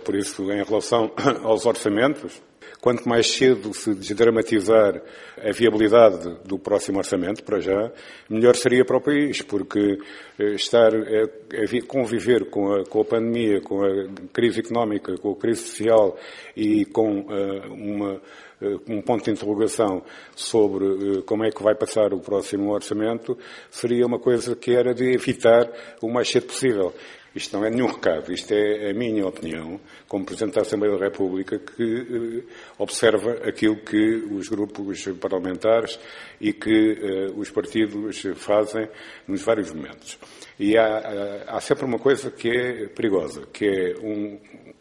Por 0.04 0.14
isso, 0.14 0.52
em 0.52 0.62
relação 0.62 1.10
aos 1.42 1.66
orçamentos, 1.66 2.42
Quanto 2.82 3.08
mais 3.08 3.30
cedo 3.32 3.74
se 3.74 3.94
desdramatizar 3.94 5.02
a 5.38 5.52
viabilidade 5.52 6.38
do 6.46 6.58
próximo 6.58 6.98
orçamento, 6.98 7.44
para 7.44 7.60
já, 7.60 7.92
melhor 8.30 8.56
seria 8.56 8.86
para 8.86 8.98
o 8.98 9.02
país, 9.02 9.42
porque 9.42 9.98
eh, 10.40 10.54
estar 10.54 10.92
a 10.96 11.88
conviver 11.88 12.50
com 12.50 12.74
a, 12.74 12.86
com 12.86 13.02
a 13.02 13.06
pandemia, 13.06 13.62
com 13.62 13.84
a 13.84 14.08
crise 14.32 14.62
económica, 14.62 15.18
com 15.18 15.32
a 15.32 15.36
crise 15.36 15.62
social 15.62 16.18
e 16.56 16.86
com 16.86 17.22
uh, 17.22 17.74
uma 17.74 18.22
eh, 18.62 18.78
um 18.90 19.02
ponto 19.02 19.24
de 19.24 19.32
interrogação 19.32 20.04
sobre 20.36 21.22
como 21.24 21.46
é 21.46 21.50
que 21.50 21.64
vai 21.64 21.76
passar 21.76 22.14
o 22.14 22.20
próximo 22.20 22.74
orçamento, 22.74 23.38
seria 23.72 24.06
uma 24.06 24.20
coisa 24.20 24.54
que 24.56 24.76
era 24.76 24.94
de 24.94 25.14
evitar 25.14 25.72
o 26.02 26.10
mais 26.10 26.30
cedo 26.30 26.48
possível. 26.48 26.94
Isto 27.36 27.58
não 27.58 27.66
é 27.66 27.70
nenhum 27.70 27.88
recado, 27.88 28.32
isto 28.34 28.52
é 28.54 28.90
a 28.90 28.94
minha 28.94 29.26
opinião, 29.26 29.80
como 30.08 30.26
Presidente 30.26 30.56
da 30.56 30.62
Assembleia 30.62 30.98
da 30.98 31.06
República, 31.06 31.60
que 31.60 31.84
eh, 31.84 32.54
observa 32.78 33.34
aquilo 33.48 33.78
que 33.78 34.16
os 34.32 34.48
grupos 34.48 35.06
parlamentares 35.20 36.00
e 36.42 36.54
que 36.54 36.98
eh, 37.02 37.32
os 37.36 37.52
partidos 37.52 38.24
fazem 38.36 38.90
nos 39.28 39.42
vários 39.44 39.72
momentos. 39.72 40.18
E 40.60 40.78
há, 40.78 41.46
há 41.48 41.62
sempre 41.62 41.86
uma 41.86 42.00
coisa 42.00 42.32
que 42.32 42.50
é 42.50 42.88
perigosa, 42.88 43.48
que 43.54 43.66
é 43.66 43.96
um, 44.04 44.40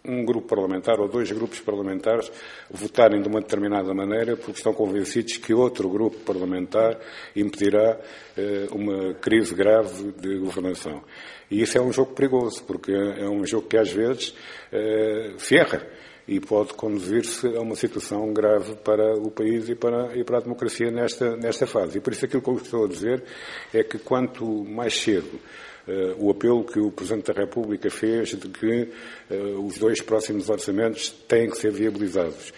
um 0.08 0.24
grupo 0.24 0.48
parlamentar 0.48 0.98
ou 0.98 1.08
dois 1.08 1.30
grupos 1.30 1.60
parlamentares 1.60 2.32
votarem 2.70 3.20
de 3.20 3.28
uma 3.28 3.40
determinada 3.40 3.92
maneira 3.92 4.36
porque 4.36 4.58
estão 4.58 4.72
convencidos 4.72 5.36
que 5.36 5.52
outro 5.52 5.88
grupo 5.88 6.16
parlamentar 6.20 6.98
impedirá 7.36 7.98
eh, 8.36 8.66
uma 8.72 9.14
crise 9.14 9.54
grave 9.54 10.12
de 10.12 10.38
governação. 10.38 11.02
E 11.50 11.62
isso 11.62 11.78
é 11.78 11.80
um 11.80 11.92
jogo 11.92 12.12
perigoso, 12.14 12.62
porque 12.64 12.92
é 12.92 13.28
um 13.28 13.46
jogo 13.46 13.66
que 13.66 13.76
às 13.76 13.90
vezes 13.90 14.34
eh, 14.70 15.34
ferra 15.38 15.86
e 16.26 16.38
pode 16.38 16.74
conduzir-se 16.74 17.46
a 17.56 17.60
uma 17.60 17.74
situação 17.74 18.30
grave 18.34 18.74
para 18.76 19.14
o 19.14 19.30
país 19.30 19.66
e 19.70 19.74
para, 19.74 20.14
e 20.14 20.22
para 20.22 20.38
a 20.38 20.40
democracia 20.42 20.90
nesta, 20.90 21.36
nesta 21.36 21.66
fase. 21.66 21.96
E 21.96 22.00
por 22.02 22.12
isso 22.12 22.26
aquilo 22.26 22.42
que 22.42 22.50
eu 22.50 22.56
estou 22.56 22.84
a 22.84 22.88
dizer 22.88 23.24
é 23.72 23.82
que 23.82 23.98
quanto 23.98 24.44
mais 24.64 25.00
cedo 25.00 25.40
uh, 25.88 26.14
o 26.18 26.30
apelo 26.30 26.64
que 26.64 26.78
o 26.78 26.92
Presidente 26.92 27.32
da 27.32 27.40
República 27.40 27.88
fez 27.88 28.28
de 28.28 28.46
que 28.46 28.90
uh, 29.30 29.64
os 29.64 29.78
dois 29.78 30.02
próximos 30.02 30.50
orçamentos 30.50 31.08
têm 31.26 31.48
que 31.48 31.56
ser 31.56 31.72
viabilizados. 31.72 32.52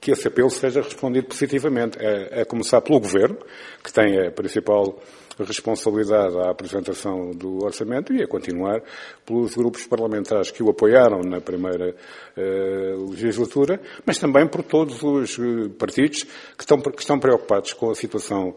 Que 0.00 0.12
esse 0.12 0.28
apelo 0.28 0.48
seja 0.50 0.80
respondido 0.80 1.26
positivamente, 1.26 1.98
a, 1.98 2.42
a 2.42 2.44
começar 2.44 2.80
pelo 2.80 3.00
Governo, 3.00 3.38
que 3.82 3.92
tem 3.92 4.24
a 4.24 4.30
principal 4.30 5.02
responsabilidade 5.44 6.36
à 6.38 6.50
apresentação 6.50 7.30
do 7.32 7.64
orçamento 7.64 8.12
e 8.12 8.22
a 8.22 8.26
continuar 8.26 8.82
pelos 9.24 9.54
grupos 9.54 9.86
parlamentares 9.86 10.50
que 10.50 10.62
o 10.62 10.70
apoiaram 10.70 11.20
na 11.20 11.40
primeira 11.40 11.94
uh, 12.36 13.10
legislatura, 13.10 13.80
mas 14.04 14.18
também 14.18 14.46
por 14.46 14.62
todos 14.62 15.02
os 15.02 15.38
eh, 15.38 15.68
partidos 15.78 16.22
que 16.22 16.62
estão, 16.62 16.80
que 16.80 17.00
estão 17.00 17.18
preocupados 17.18 17.72
com 17.72 17.90
a 17.90 17.94
situação 17.94 18.54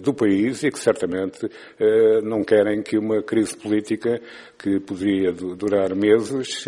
do 0.00 0.14
país 0.14 0.62
e 0.62 0.70
que 0.70 0.78
certamente 0.78 1.46
uh, 1.46 2.22
não 2.22 2.42
querem 2.44 2.82
que 2.82 2.98
uma 2.98 3.22
crise 3.22 3.56
política 3.56 4.20
que 4.58 4.80
poderia 4.80 5.32
durar 5.32 5.94
meses 5.94 6.64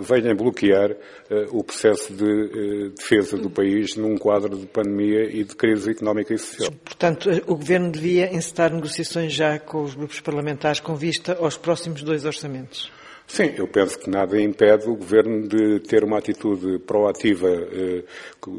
venha 0.00 0.34
bloquear 0.34 0.96
o 1.50 1.62
processo 1.62 2.12
de 2.12 2.90
defesa 2.90 3.36
do 3.36 3.48
país 3.48 3.96
num 3.96 4.16
quadro 4.16 4.56
de 4.56 4.66
pandemia 4.66 5.24
e 5.24 5.44
de 5.44 5.54
crise 5.54 5.92
económica 5.92 6.34
e 6.34 6.38
social. 6.38 6.72
Portanto, 6.84 7.30
o 7.46 7.56
Governo 7.56 7.90
devia 7.90 8.34
encetar 8.34 8.72
negociações 8.72 9.32
já 9.32 9.58
com 9.58 9.82
os 9.82 9.94
grupos 9.94 10.20
parlamentares 10.20 10.80
com 10.80 10.96
vista 10.96 11.36
aos 11.40 11.56
próximos 11.56 12.02
dois 12.02 12.24
orçamentos? 12.24 12.90
Sim, 13.28 13.52
eu 13.56 13.66
penso 13.66 13.98
que 13.98 14.08
nada 14.08 14.40
impede 14.40 14.88
o 14.88 14.94
Governo 14.94 15.48
de 15.48 15.80
ter 15.80 16.04
uma 16.04 16.18
atitude 16.18 16.78
proativa, 16.78 17.48
eh, 17.48 18.04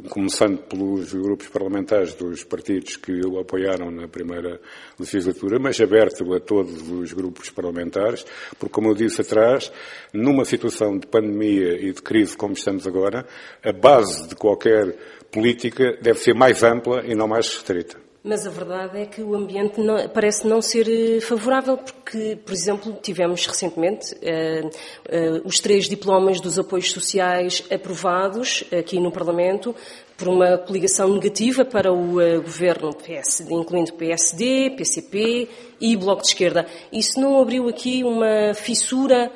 começando 0.09 0.57
pelos 0.63 1.13
grupos 1.13 1.47
parlamentares 1.47 2.13
dos 2.13 2.43
partidos 2.43 2.97
que 2.97 3.25
o 3.25 3.39
apoiaram 3.39 3.89
na 3.89 4.09
primeira 4.09 4.59
legislatura, 4.99 5.57
mas 5.57 5.79
aberto 5.79 6.33
a 6.33 6.39
todos 6.41 6.81
os 6.91 7.13
grupos 7.13 7.49
parlamentares, 7.49 8.25
porque, 8.59 8.73
como 8.73 8.89
eu 8.89 8.93
disse 8.93 9.21
atrás, 9.21 9.71
numa 10.13 10.43
situação 10.43 10.97
de 10.97 11.07
pandemia 11.07 11.79
e 11.79 11.93
de 11.93 12.01
crise 12.01 12.35
como 12.35 12.53
estamos 12.53 12.85
agora, 12.85 13.25
a 13.63 13.71
base 13.71 14.27
de 14.27 14.35
qualquer 14.35 14.97
política 15.31 15.97
deve 16.01 16.19
ser 16.19 16.33
mais 16.33 16.61
ampla 16.61 17.05
e 17.05 17.15
não 17.15 17.27
mais 17.27 17.47
restrita. 17.47 18.06
Mas 18.27 18.45
a 18.45 18.49
verdade 18.49 18.99
é 18.99 19.05
que 19.05 19.21
o 19.21 19.33
ambiente 19.33 19.79
não, 19.79 20.09
parece 20.09 20.45
não 20.45 20.61
ser 20.61 20.85
eh, 20.89 21.21
favorável, 21.21 21.77
porque, 21.77 22.37
por 22.45 22.51
exemplo, 22.53 22.91
tivemos 23.01 23.47
recentemente 23.47 24.13
uh, 24.15 24.67
uh, 24.67 25.41
os 25.45 25.61
três 25.61 25.87
diplomas 25.87 26.41
dos 26.41 26.59
apoios 26.59 26.91
sociais 26.91 27.63
aprovados 27.71 28.65
aqui 28.77 28.99
no 28.99 29.13
Parlamento 29.13 29.73
por 30.17 30.27
uma 30.29 30.57
coligação 30.57 31.13
negativa 31.13 31.63
para 31.63 31.93
o 31.93 32.15
uh, 32.15 32.41
governo 32.41 32.93
PSD, 32.93 33.53
incluindo 33.53 33.93
PSD, 33.93 34.71
PCP 34.71 35.47
e 35.79 35.95
Bloco 35.95 36.23
de 36.23 36.29
Esquerda. 36.29 36.65
Isso 36.91 37.19
não 37.19 37.39
abriu 37.39 37.69
aqui 37.69 38.03
uma 38.03 38.53
fissura 38.55 39.31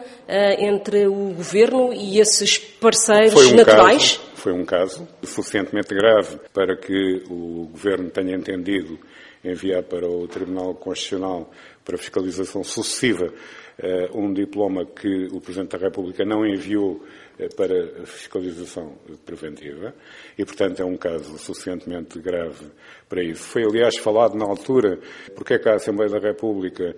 entre 0.57 1.07
o 1.07 1.33
governo 1.33 1.93
e 1.93 2.19
esses 2.19 2.57
parceiros 2.57 3.51
um 3.51 3.55
naturais? 3.55 4.17
Caso 4.17 4.31
foi 4.41 4.53
um 4.53 4.65
caso 4.65 5.07
suficientemente 5.23 5.93
grave 5.93 6.39
para 6.51 6.75
que 6.75 7.23
o 7.29 7.67
Governo 7.67 8.09
tenha 8.09 8.35
entendido 8.35 8.97
enviar 9.43 9.83
para 9.83 10.07
o 10.07 10.27
Tribunal 10.27 10.73
Constitucional 10.73 11.51
para 11.91 11.97
fiscalização 11.97 12.63
sucessiva 12.63 13.33
eh, 13.77 14.09
um 14.13 14.31
diploma 14.33 14.85
que 14.85 15.27
o 15.33 15.41
Presidente 15.41 15.77
da 15.77 15.77
República 15.77 16.23
não 16.23 16.45
enviou 16.45 17.03
eh, 17.37 17.49
para 17.49 18.05
fiscalização 18.05 18.97
preventiva 19.25 19.93
e, 20.37 20.45
portanto, 20.45 20.81
é 20.81 20.85
um 20.85 20.95
caso 20.95 21.37
suficientemente 21.37 22.17
grave 22.19 22.71
para 23.09 23.21
isso. 23.21 23.43
Foi, 23.43 23.63
aliás, 23.63 23.97
falado 23.97 24.37
na 24.37 24.45
altura 24.45 24.99
porque 25.35 25.55
é 25.55 25.59
que 25.59 25.67
a 25.67 25.75
Assembleia 25.75 26.09
da 26.09 26.19
República 26.19 26.95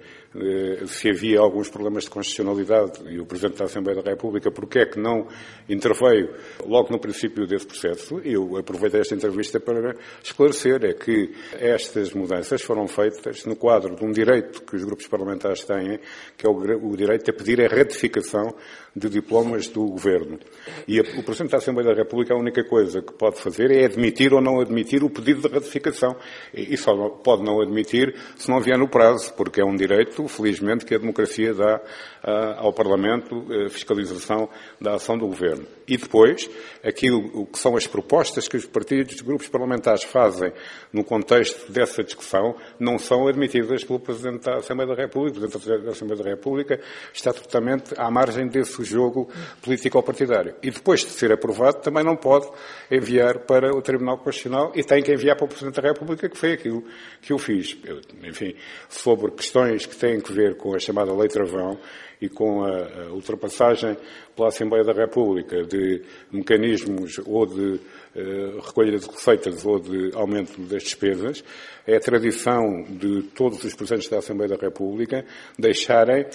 se 0.87 1.09
havia 1.09 1.39
alguns 1.39 1.69
problemas 1.69 2.05
de 2.05 2.09
constitucionalidade 2.09 3.01
e 3.09 3.19
o 3.19 3.25
Presidente 3.25 3.59
da 3.59 3.65
Assembleia 3.65 4.01
da 4.01 4.11
República 4.11 4.51
porque 4.51 4.79
é 4.79 4.85
que 4.85 4.99
não 4.99 5.27
interveio 5.69 6.33
logo 6.65 6.91
no 6.91 6.99
princípio 6.99 7.45
desse 7.45 7.67
processo. 7.67 8.19
Eu 8.23 8.57
aproveitei 8.57 9.01
esta 9.01 9.15
entrevista 9.15 9.59
para 9.59 9.95
esclarecer 10.23 10.83
é 10.85 10.93
que 10.93 11.31
estas 11.53 12.13
mudanças 12.13 12.61
foram 12.61 12.87
feitas 12.87 13.45
no 13.45 13.55
quadro 13.55 13.95
de 13.95 14.03
um 14.03 14.11
direito 14.11 14.63
que 14.63 14.75
os 14.75 14.83
grupos 14.83 15.07
parlamentares 15.07 15.63
têm, 15.63 15.99
que 16.37 16.47
é 16.47 16.49
o 16.49 16.95
direito 16.95 17.29
a 17.29 17.33
pedir 17.33 17.61
a 17.61 17.67
ratificação 17.67 18.55
de 18.95 19.09
diplomas 19.09 19.67
do 19.67 19.85
Governo. 19.85 20.39
E 20.87 20.99
o 20.99 21.23
Presidente 21.23 21.51
da 21.51 21.57
Assembleia 21.57 21.89
da 21.89 21.95
República 21.95 22.33
a 22.33 22.37
única 22.37 22.63
coisa 22.63 23.01
que 23.01 23.13
pode 23.13 23.39
fazer 23.39 23.71
é 23.71 23.85
admitir 23.85 24.33
ou 24.33 24.41
não 24.41 24.59
admitir 24.59 25.03
o 25.03 25.09
pedido 25.09 25.47
de 25.47 25.53
ratificação. 25.53 26.15
E 26.53 26.77
só 26.77 26.93
pode 27.09 27.43
não 27.43 27.61
admitir 27.61 28.15
se 28.35 28.49
não 28.49 28.59
vier 28.59 28.77
no 28.77 28.87
prazo, 28.87 29.33
porque 29.35 29.61
é 29.61 29.65
um 29.65 29.75
direito, 29.75 30.22
felizmente, 30.27 30.85
que 30.85 30.95
a 30.95 30.97
democracia 30.97 31.53
dá 31.53 31.77
uh, 31.77 32.59
ao 32.59 32.73
Parlamento 32.73 33.35
uh, 33.35 33.69
fiscalização 33.69 34.49
da 34.79 34.95
ação 34.95 35.17
do 35.17 35.27
Governo. 35.27 35.65
E 35.87 35.97
depois, 35.97 36.49
aquilo 36.83 37.45
que 37.47 37.59
são 37.59 37.75
as 37.75 37.85
propostas 37.85 38.47
que 38.47 38.57
os 38.57 38.65
partidos, 38.65 39.15
os 39.15 39.21
grupos 39.21 39.47
parlamentares 39.47 40.03
fazem 40.03 40.51
no 40.91 41.03
contexto 41.03 41.71
dessa 41.71 42.03
discussão, 42.03 42.55
não 42.79 42.97
são 42.97 43.27
admitidas 43.27 43.83
pelo 43.83 43.99
Presidente 43.99 44.43
da 44.45 44.57
Assembleia 44.57 44.95
da 44.95 45.01
República. 45.01 45.45
O 45.45 45.49
Presidente 45.49 45.83
da 45.83 45.91
Assembleia 45.91 46.23
da 46.23 46.29
República 46.29 46.79
está 47.13 47.33
totalmente 47.33 47.93
à 47.97 48.09
margem 48.09 48.47
desse 48.47 48.83
jogo 48.83 49.29
político-partidário. 49.61 50.55
E 50.63 50.71
depois 50.71 51.01
de 51.01 51.09
ser 51.09 51.31
aprovado, 51.31 51.81
também 51.81 52.03
não 52.03 52.15
pode 52.15 52.47
enviar 52.89 53.39
para 53.39 53.75
o 53.75 53.81
Tribunal 53.81 54.17
Constitucional 54.17 54.71
e 54.75 54.83
tem 54.83 55.01
que 55.01 55.13
enviar 55.13 55.35
para 55.35 55.45
o 55.45 55.47
Presidente 55.47 55.81
da 55.81 55.87
República, 55.89 56.29
que 56.29 56.37
foi 56.37 56.53
aquilo 56.53 56.83
que 57.21 57.33
eu 57.33 57.37
fiz. 57.37 57.77
Eu, 57.83 57.99
enfim, 58.23 58.55
sobre 58.89 59.31
questões 59.31 59.85
que 59.85 59.95
têm 59.95 60.12
que 60.19 60.33
ver 60.33 60.55
com 60.55 60.75
a 60.75 60.79
chamada 60.79 61.13
Lei 61.13 61.27
Travão, 61.27 61.79
e 62.23 62.29
com 62.29 62.63
a, 62.63 63.11
ultrapassagem 63.11 63.97
pela 64.33 64.47
Assembleia 64.47 64.85
da 64.85 64.93
República 64.93 65.61
de 65.65 66.01
mecanismos 66.31 67.19
ou 67.25 67.45
de 67.45 67.81
uh, 68.15 68.59
recolha 68.61 68.97
de 68.97 69.05
receitas 69.05 69.65
ou 69.65 69.77
de 69.77 70.11
aumento 70.15 70.57
das 70.61 70.83
despesas, 70.83 71.43
é 71.85 71.97
a 71.97 71.99
tradição 71.99 72.61
de 72.89 73.23
todos 73.35 73.61
os 73.61 73.75
presidentes 73.75 74.07
da 74.07 74.19
Assembleia 74.19 74.55
da 74.55 74.55
República 74.55 75.25
deixarem 75.59 76.25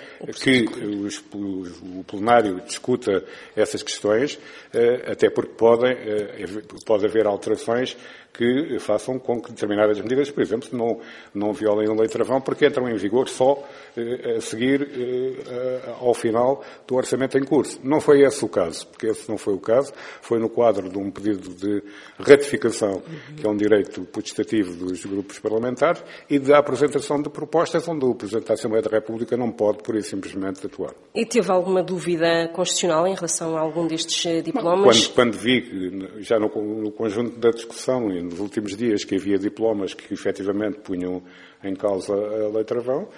que 0.42 0.66
os, 0.84 1.24
o 1.32 2.04
plenário 2.04 2.60
discuta 2.60 3.24
essas 3.56 3.82
questões, 3.82 4.34
uh, 4.34 5.10
até 5.10 5.30
porque 5.30 5.54
podem, 5.54 5.94
uh, 5.94 6.84
pode 6.84 7.06
haver 7.06 7.26
alterações 7.26 7.96
que 8.38 8.78
façam 8.78 9.18
com 9.18 9.40
que 9.40 9.50
determinadas 9.50 10.00
medidas, 10.00 10.30
por 10.30 10.40
exemplo, 10.40 10.68
não, 10.72 11.00
não 11.34 11.52
violem 11.52 11.88
a 11.88 11.92
lei 11.92 12.06
travão, 12.06 12.40
porque 12.40 12.64
entram 12.64 12.88
em 12.88 12.94
vigor 12.94 13.28
só 13.28 13.68
eh, 13.96 14.36
a 14.36 14.40
seguir 14.40 14.88
eh, 14.94 15.94
ao 16.00 16.14
final 16.14 16.62
do 16.86 16.94
orçamento 16.94 17.36
em 17.36 17.42
curso. 17.42 17.80
Não 17.82 18.00
foi 18.00 18.22
esse 18.22 18.44
o 18.44 18.48
caso, 18.48 18.86
porque 18.86 19.08
esse 19.08 19.28
não 19.28 19.36
foi 19.36 19.54
o 19.54 19.58
caso. 19.58 19.92
Foi 20.22 20.38
no 20.38 20.48
quadro 20.48 20.88
de 20.88 20.96
um 20.96 21.10
pedido 21.10 21.48
de 21.48 21.82
ratificação, 22.16 23.02
que 23.36 23.44
é 23.44 23.50
um 23.50 23.56
direito 23.56 24.02
putestativo 24.02 24.72
dos 24.86 25.04
grupos 25.04 25.40
parlamentares, 25.40 26.00
e 26.30 26.38
da 26.38 26.58
apresentação 26.58 27.20
de 27.20 27.28
propostas 27.28 27.88
onde 27.88 28.04
o 28.04 28.14
Presidente 28.14 28.46
da 28.46 28.54
Assembleia 28.54 28.82
da 28.84 28.90
República 28.90 29.36
não 29.36 29.50
pode, 29.50 29.82
por 29.82 29.96
e 29.96 30.02
simplesmente, 30.02 30.64
atuar. 30.64 30.94
E 31.12 31.26
teve 31.26 31.50
alguma 31.50 31.82
dúvida 31.82 32.48
constitucional 32.54 33.04
em 33.08 33.16
relação 33.16 33.56
a 33.56 33.60
algum 33.60 33.84
destes 33.84 34.24
eh, 34.26 34.42
diplomas? 34.42 35.08
Quando, 35.08 35.32
quando 35.32 35.42
vi, 35.42 36.08
já 36.20 36.38
no, 36.38 36.46
no 36.46 36.92
conjunto 36.92 37.36
da 37.36 37.50
discussão 37.50 38.12
e 38.12 38.27
nos 38.28 38.40
últimos 38.40 38.76
dias, 38.76 39.04
que 39.04 39.16
havia 39.16 39.38
diplomas 39.38 39.94
que 39.94 40.12
efetivamente 40.14 40.78
punham 40.80 41.22
em 41.62 41.74
causa 41.74 42.12
a 42.12 42.48
Lei 42.48 42.64
Travão. 42.64 43.08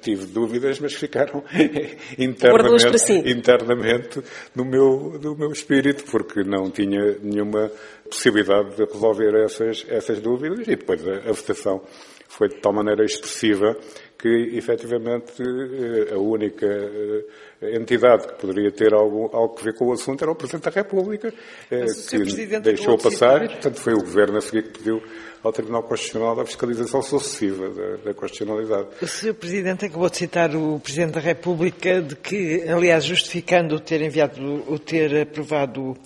Tive 0.00 0.26
dúvidas, 0.26 0.80
mas 0.80 0.94
ficaram 0.94 1.44
internamente, 2.18 3.12
internamente 3.28 4.22
no, 4.54 4.64
meu, 4.64 5.18
no 5.20 5.36
meu 5.36 5.50
espírito, 5.50 6.04
porque 6.10 6.42
não 6.42 6.70
tinha 6.70 7.18
nenhuma 7.22 7.70
possibilidade 8.04 8.76
de 8.76 8.84
resolver 8.84 9.34
essas, 9.44 9.84
essas 9.88 10.20
dúvidas 10.20 10.66
e 10.66 10.76
depois 10.76 11.06
a, 11.06 11.28
a 11.28 11.32
votação 11.32 11.82
foi 12.28 12.48
de 12.48 12.56
tal 12.60 12.72
maneira 12.72 13.04
expressiva 13.04 13.76
que, 14.18 14.28
efetivamente, 14.56 15.42
eh, 15.42 16.12
a 16.12 16.18
única 16.18 16.66
eh, 16.66 17.24
entidade 17.62 18.26
que 18.26 18.34
poderia 18.34 18.70
ter 18.70 18.94
algo, 18.94 19.30
algo 19.32 19.56
a 19.58 19.62
ver 19.62 19.74
com 19.74 19.86
o 19.86 19.92
assunto 19.92 20.22
era 20.22 20.30
o 20.30 20.34
Presidente 20.34 20.64
da 20.64 20.70
República, 20.70 21.32
eh, 21.70 21.86
que 22.08 22.60
deixou 22.60 22.96
passar 22.96 23.44
e, 23.44 23.48
portanto, 23.48 23.80
foi 23.80 23.94
o 23.94 23.98
Governo 23.98 24.38
a 24.38 24.40
seguir 24.40 24.62
que 24.64 24.78
pediu 24.78 25.02
ao 25.42 25.52
Tribunal 25.52 25.82
Constitucional 25.82 26.34
da 26.34 26.44
fiscalização 26.44 27.02
sucessiva 27.02 27.68
da, 27.70 27.96
da 27.96 28.14
constitucionalidade. 28.14 28.88
O 29.00 29.06
Sr. 29.06 29.34
Presidente 29.34 29.84
acabou 29.84 30.10
de 30.10 30.16
citar 30.16 30.54
o 30.54 30.80
Presidente 30.80 31.12
da 31.12 31.20
República 31.20 32.02
de 32.02 32.16
que, 32.16 32.64
aliás, 32.68 33.04
justificando 33.04 33.76
o 33.76 33.80
ter 33.80 34.02
enviado, 34.02 34.64
o 34.66 34.78
ter 34.78 35.22
aprovado 35.22 35.96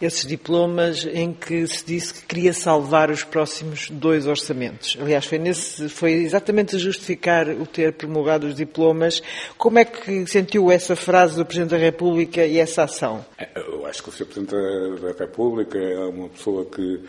esses 0.00 0.26
diplomas 0.26 1.06
em 1.06 1.32
que 1.32 1.66
se 1.66 1.84
disse 1.84 2.14
que 2.14 2.26
queria 2.26 2.52
salvar 2.52 3.10
os 3.10 3.24
próximos 3.24 3.88
dois 3.90 4.26
orçamentos. 4.26 4.96
Aliás, 5.00 5.24
foi, 5.24 5.38
nesse, 5.38 5.88
foi 5.88 6.12
exatamente 6.12 6.78
justificar 6.78 7.48
o 7.48 7.66
ter 7.66 7.92
promulgado 7.94 8.46
os 8.46 8.54
diplomas. 8.54 9.22
Como 9.56 9.78
é 9.78 9.84
que 9.84 10.26
sentiu 10.26 10.70
essa 10.70 10.94
frase 11.02 11.36
do 11.36 11.44
Presidente 11.44 11.70
da 11.70 11.76
República 11.76 12.46
e 12.46 12.58
essa 12.58 12.84
ação? 12.84 13.24
Eu 13.54 13.84
acho 13.86 14.02
que 14.02 14.08
o 14.08 14.12
Sr. 14.12 14.26
Presidente 14.26 14.54
da 15.00 15.24
República 15.24 15.78
é 15.78 15.98
uma 16.06 16.28
pessoa 16.28 16.64
que 16.64 17.00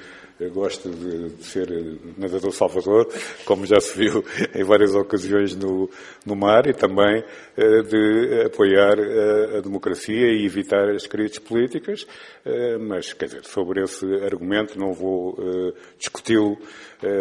gosta 0.50 0.90
de, 0.90 1.30
de, 1.30 1.44
ser 1.44 1.70
nadador 2.18 2.52
salvador, 2.52 3.08
como 3.46 3.66
já 3.66 3.80
se 3.80 3.98
viu 3.98 4.24
em 4.54 4.64
várias 4.64 4.96
ocasiões 4.96 5.56
no, 5.56 5.90
no 6.26 6.36
mar, 6.36 6.68
e 6.68 6.74
também 6.74 7.24
eh, 7.58 7.82
de 7.84 8.44
apoiar 8.46 9.00
a, 9.00 9.58
a 9.58 9.62
democracia 9.62 10.32
e 10.32 10.46
evitar 10.46 10.90
as 10.90 11.08
crises 11.08 11.40
políticas. 11.40 12.06
Eh, 12.46 12.78
mas, 12.78 13.14
quer 13.14 13.26
dizer, 13.26 13.46
sobre 13.46 13.84
esse 13.84 14.06
argumento 14.24 14.78
não 14.80 14.94
vou 14.94 15.38
eh, 15.40 15.74
discuti-lo. 15.98 16.58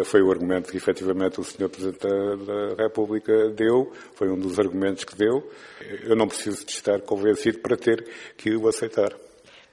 Foi 0.05 0.21
o 0.21 0.31
argumento 0.31 0.71
que 0.71 0.77
efetivamente 0.77 1.41
o 1.41 1.43
Sr. 1.43 1.67
Presidente 1.67 2.07
da 2.07 2.83
República 2.83 3.49
deu, 3.49 3.91
foi 4.15 4.29
um 4.29 4.39
dos 4.39 4.57
argumentos 4.57 5.03
que 5.03 5.13
deu. 5.13 5.43
Eu 6.05 6.15
não 6.15 6.25
preciso 6.25 6.65
de 6.65 6.71
estar 6.71 7.01
convencido 7.01 7.59
para 7.59 7.75
ter 7.75 8.07
que 8.37 8.55
o 8.55 8.69
aceitar. 8.69 9.13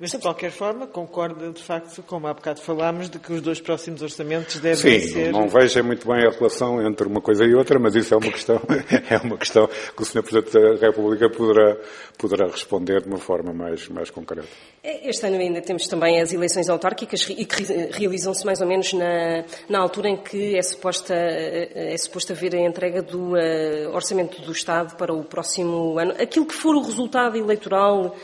Mas, 0.00 0.12
de 0.12 0.18
qualquer 0.18 0.50
forma, 0.50 0.86
concorda, 0.86 1.52
de 1.52 1.62
facto, 1.62 2.02
como 2.04 2.26
há 2.26 2.32
bocado 2.32 2.62
falámos, 2.62 3.10
de 3.10 3.18
que 3.18 3.34
os 3.34 3.42
dois 3.42 3.60
próximos 3.60 4.00
orçamentos 4.00 4.58
devem 4.58 4.98
Sim, 4.98 5.06
ser... 5.06 5.26
Sim, 5.26 5.30
não 5.30 5.46
vejo 5.46 5.84
muito 5.84 6.08
bem 6.08 6.26
a 6.26 6.30
relação 6.30 6.80
entre 6.80 7.06
uma 7.06 7.20
coisa 7.20 7.44
e 7.44 7.54
outra, 7.54 7.78
mas 7.78 7.94
isso 7.94 8.14
é 8.14 8.16
uma 8.16 8.32
questão, 8.32 8.58
é 9.10 9.18
uma 9.18 9.36
questão 9.36 9.68
que 9.94 10.02
o 10.02 10.04
Sr. 10.06 10.22
Presidente 10.22 10.52
da 10.52 10.86
República 10.86 11.28
poderá, 11.28 11.76
poderá 12.16 12.46
responder 12.46 13.02
de 13.02 13.08
uma 13.08 13.18
forma 13.18 13.52
mais, 13.52 13.90
mais 13.90 14.08
concreta. 14.08 14.48
Este 14.82 15.26
ano 15.26 15.36
ainda 15.36 15.60
temos 15.60 15.86
também 15.86 16.18
as 16.18 16.32
eleições 16.32 16.70
autárquicas 16.70 17.28
e 17.28 17.44
que 17.44 17.62
realizam-se 17.92 18.46
mais 18.46 18.62
ou 18.62 18.66
menos 18.66 18.94
na, 18.94 19.44
na 19.68 19.80
altura 19.80 20.08
em 20.08 20.16
que 20.16 20.56
é 20.56 20.62
suposta, 20.62 21.14
é 21.14 21.94
suposto 21.98 22.32
haver 22.32 22.54
a 22.54 22.60
entrega 22.60 23.02
do 23.02 23.34
uh, 23.34 23.92
Orçamento 23.92 24.40
do 24.40 24.52
Estado 24.52 24.96
para 24.96 25.12
o 25.12 25.22
próximo 25.24 25.98
ano. 25.98 26.12
Aquilo 26.12 26.46
que 26.46 26.54
for 26.54 26.74
o 26.74 26.80
resultado 26.80 27.36
eleitoral 27.36 28.16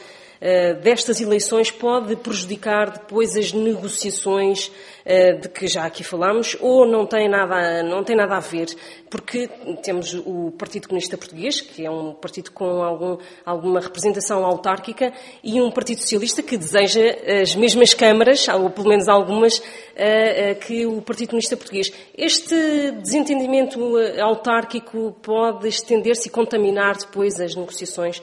destas 0.83 1.21
eleições 1.21 1.71
pode 1.71 2.15
prejudicar 2.17 2.91
depois 2.91 3.37
as 3.37 3.53
negociações 3.53 4.71
eh, 5.09 5.35
de 5.35 5.49
que 5.49 5.69
já 5.69 5.87
aqui 5.87 6.03
falamos 6.03 6.57
ou 6.61 6.85
não 6.85 7.07
tem 7.07 7.29
nada, 7.29 7.81
não 7.85 8.03
tem 8.03 8.17
nada 8.17 8.39
a 8.39 8.41
ver? 8.41 8.67
Porque 9.09 9.49
temos 9.81 10.13
o 10.15 10.53
Partido 10.59 10.89
Comunista 10.89 11.17
Português, 11.17 11.61
que 11.61 11.87
é 11.87 11.91
um 11.91 12.13
partido 12.13 12.51
com 12.51 12.83
algum, 12.83 13.17
alguma 13.45 13.79
representação 13.79 14.45
autárquica, 14.45 15.13
e 15.45 15.61
um 15.61 15.71
Partido 15.71 16.01
Socialista 16.01 16.43
que 16.43 16.57
deseja 16.57 17.01
as 17.41 17.55
mesmas 17.55 17.95
câmaras, 17.95 18.49
ou 18.49 18.69
pelo 18.69 18.89
menos 18.89 19.09
algumas, 19.09 19.63
eh, 19.95 20.55
que 20.55 20.85
o 20.85 21.01
Partido 21.01 21.29
Comunista 21.29 21.57
Português. 21.57 21.93
Este 22.19 22.91
desentendimento 23.01 23.79
autárquico 24.21 25.17
pode 25.23 25.69
estender-se 25.69 26.27
e 26.27 26.33
contaminar 26.33 26.97
depois 26.97 27.39
as 27.39 27.55
negociações 27.55 28.21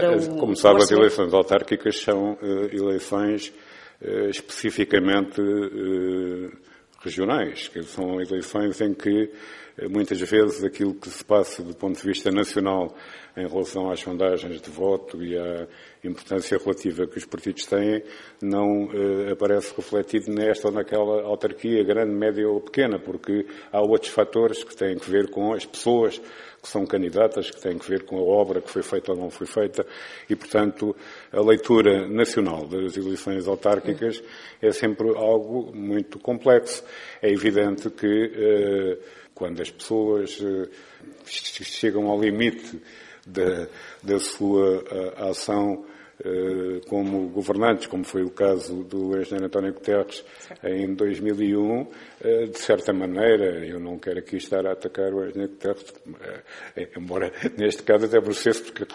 para 0.00 0.12
é, 0.12 0.16
o. 0.16 0.36
Como 0.36 0.56
sabe, 0.56 0.82
as 0.82 0.90
eleições 0.90 1.32
autárquicas 1.32 2.00
são 2.00 2.32
uh, 2.32 2.68
eleições 2.72 3.52
uh, 4.02 4.28
especificamente 4.28 5.40
uh, 5.40 6.50
regionais, 7.02 7.68
que 7.68 7.82
são 7.82 8.20
eleições 8.20 8.80
em 8.80 8.94
que 8.94 9.30
muitas 9.90 10.20
vezes 10.20 10.62
aquilo 10.62 10.94
que 10.94 11.08
se 11.08 11.24
passa 11.24 11.62
do 11.62 11.74
ponto 11.74 12.00
de 12.00 12.06
vista 12.06 12.30
nacional 12.30 12.94
em 13.36 13.46
relação 13.48 13.90
às 13.90 14.00
sondagens 14.00 14.60
de 14.60 14.70
voto 14.70 15.22
e 15.22 15.36
à 15.36 15.66
importância 16.04 16.56
relativa 16.56 17.06
que 17.06 17.18
os 17.18 17.24
partidos 17.24 17.66
têm 17.66 18.02
não 18.40 18.88
eh, 18.92 19.32
aparece 19.32 19.74
refletido 19.76 20.32
nesta 20.32 20.68
ou 20.68 20.74
naquela 20.74 21.22
autarquia, 21.22 21.82
grande, 21.82 22.12
média 22.12 22.48
ou 22.48 22.60
pequena, 22.60 22.98
porque 22.98 23.46
há 23.72 23.80
outros 23.80 24.12
fatores 24.12 24.62
que 24.62 24.76
têm 24.76 24.96
que 24.96 25.10
ver 25.10 25.30
com 25.30 25.52
as 25.52 25.66
pessoas 25.66 26.20
que 26.64 26.68
são 26.70 26.86
candidatas, 26.86 27.50
que 27.50 27.60
têm 27.60 27.76
que 27.76 27.86
ver 27.86 28.04
com 28.04 28.16
a 28.16 28.22
obra 28.22 28.60
que 28.62 28.70
foi 28.70 28.82
feita 28.82 29.12
ou 29.12 29.18
não 29.18 29.28
foi 29.28 29.46
feita, 29.46 29.84
e, 30.30 30.34
portanto, 30.34 30.96
a 31.30 31.40
leitura 31.40 32.08
nacional 32.08 32.66
das 32.66 32.96
eleições 32.96 33.46
autárquicas 33.46 34.22
é 34.62 34.70
sempre 34.70 35.08
algo 35.10 35.76
muito 35.76 36.18
complexo. 36.18 36.82
É 37.20 37.30
evidente 37.30 37.90
que, 37.90 38.06
eh, 38.06 38.98
quando 39.34 39.60
as 39.60 39.70
pessoas 39.70 40.38
eh, 40.40 40.68
chegam 41.26 42.08
ao 42.08 42.20
limite 42.20 42.80
da, 43.26 43.66
da 44.02 44.18
sua 44.18 44.84
ação 45.30 45.84
eh, 46.22 46.80
como 46.88 47.28
governantes, 47.28 47.88
como 47.88 48.04
foi 48.04 48.22
o 48.22 48.30
caso 48.30 48.84
do 48.84 49.18
engenheiro 49.18 49.46
António 49.46 49.74
Guterres 49.74 50.24
em 50.62 50.94
2001, 50.94 51.88
eh, 52.22 52.46
de 52.46 52.58
certa 52.58 52.92
maneira, 52.92 53.66
eu 53.66 53.80
não 53.80 53.98
quero 53.98 54.20
aqui 54.20 54.36
estar 54.36 54.64
a 54.64 54.72
atacar 54.72 55.12
o 55.12 55.26
engenheiro 55.26 55.52
Guterres, 55.52 55.92
eh, 56.76 56.88
embora 56.96 57.32
neste 57.58 57.82
caso 57.82 58.06
até 58.06 58.20
processe, 58.20 58.62
porque 58.62 58.86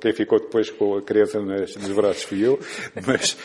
quem 0.00 0.12
ficou 0.12 0.40
depois 0.40 0.68
com 0.70 0.96
a 0.96 1.02
criança 1.02 1.38
nos 1.40 1.92
braços 1.92 2.24
fui 2.24 2.44
eu, 2.44 2.58
mas 3.06 3.36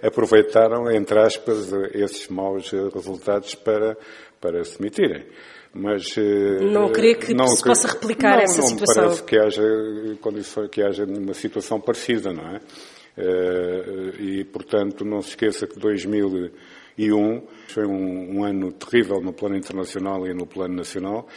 aproveitaram, 0.00 0.88
entre 0.92 1.18
aspas, 1.18 1.72
esses 1.92 2.28
maus 2.28 2.70
resultados 2.94 3.56
para, 3.56 3.96
para 4.40 4.64
se 4.64 4.78
demitirem. 4.78 5.26
Mas, 5.72 6.14
não 6.72 6.90
creio 6.90 7.18
que 7.18 7.34
não, 7.34 7.46
se 7.46 7.62
possa 7.62 7.88
replicar 7.88 8.36
não, 8.36 8.42
essa 8.42 8.60
não 8.62 8.68
situação. 8.68 9.02
Não 9.02 9.10
parece 9.10 9.24
que 9.24 9.38
haja, 9.38 9.62
que 10.70 10.82
haja 10.82 11.04
uma 11.04 11.34
situação 11.34 11.78
parecida, 11.78 12.32
não 12.32 12.56
é? 12.56 12.60
Eh, 13.18 14.12
e, 14.20 14.44
portanto, 14.44 15.04
não 15.04 15.20
se 15.20 15.30
esqueça 15.30 15.66
que 15.66 15.78
2001 15.78 17.42
foi 17.66 17.84
um, 17.84 18.38
um 18.38 18.44
ano 18.44 18.70
terrível 18.72 19.20
no 19.20 19.32
plano 19.32 19.56
internacional 19.56 20.24
e 20.24 20.32
no 20.32 20.46
plano 20.46 20.76
nacional 20.76 21.28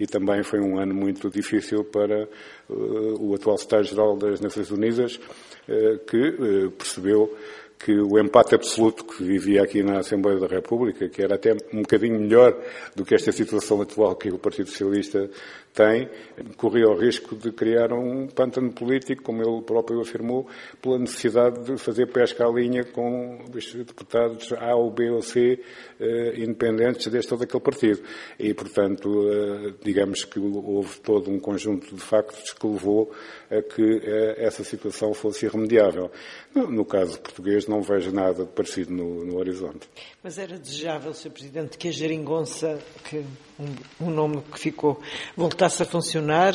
e 0.00 0.06
também 0.06 0.42
foi 0.42 0.60
um 0.60 0.78
ano 0.78 0.94
muito 0.94 1.30
difícil 1.30 1.84
para 1.84 2.28
uh, 2.68 3.16
o 3.20 3.34
atual 3.34 3.56
Secretário-Geral 3.56 4.16
das 4.16 4.40
Nações 4.40 4.70
Unidas, 4.70 5.16
uh, 5.16 5.98
que 6.06 6.28
uh, 6.28 6.70
percebeu 6.72 7.36
que 7.78 7.92
o 7.92 8.18
empate 8.18 8.54
absoluto 8.54 9.04
que 9.04 9.22
vivia 9.22 9.62
aqui 9.62 9.82
na 9.82 10.00
Assembleia 10.00 10.38
da 10.40 10.46
República, 10.46 11.08
que 11.08 11.22
era 11.22 11.36
até 11.36 11.56
um 11.72 11.82
bocadinho 11.82 12.18
melhor 12.18 12.56
do 12.94 13.04
que 13.04 13.14
esta 13.14 13.30
situação 13.30 13.80
atual 13.80 14.16
que 14.16 14.30
o 14.30 14.38
Partido 14.38 14.68
Socialista 14.68 15.30
tem, 15.78 16.10
corria 16.56 16.88
o 16.88 16.98
risco 16.98 17.36
de 17.36 17.52
criar 17.52 17.92
um 17.92 18.26
pântano 18.26 18.72
político, 18.72 19.22
como 19.22 19.42
ele 19.44 19.62
próprio 19.62 20.00
afirmou, 20.00 20.48
pela 20.82 20.98
necessidade 20.98 21.62
de 21.62 21.78
fazer 21.78 22.06
pesca 22.06 22.44
à 22.44 22.50
linha 22.50 22.82
com 22.82 23.44
os 23.54 23.72
deputados 23.72 24.52
A 24.54 24.74
ou 24.74 24.90
B 24.90 25.08
ou 25.08 25.22
C 25.22 25.62
eh, 26.00 26.34
independentes 26.38 27.06
deste 27.06 27.32
ou 27.32 27.38
daquele 27.38 27.62
partido. 27.62 28.02
E, 28.40 28.52
portanto, 28.54 29.08
eh, 29.30 29.74
digamos 29.84 30.24
que 30.24 30.40
houve 30.40 30.98
todo 30.98 31.30
um 31.30 31.38
conjunto 31.38 31.94
de 31.94 32.00
factos 32.00 32.52
que 32.52 32.66
levou 32.66 33.12
a 33.48 33.62
que 33.62 34.00
eh, 34.02 34.34
essa 34.38 34.64
situação 34.64 35.14
fosse 35.14 35.46
irremediável. 35.46 36.10
No, 36.54 36.84
caso 36.84 37.20
português, 37.20 37.68
não 37.68 37.82
vejo 37.82 38.10
nada 38.10 38.44
parecido 38.46 38.92
no, 38.92 39.24
no 39.24 39.38
horizonte. 39.38 39.88
Mas 40.24 40.38
era 40.38 40.58
desejável, 40.58 41.14
Sr. 41.14 41.30
Presidente, 41.30 41.78
que 41.78 41.88
a 41.88 41.92
geringonça, 41.92 42.78
que 43.08 43.24
um, 43.58 44.06
um 44.06 44.10
nome 44.10 44.42
que 44.52 44.58
ficou, 44.58 45.00
voltasse 45.36 45.67
a 45.68 45.84
funcionar 45.84 46.54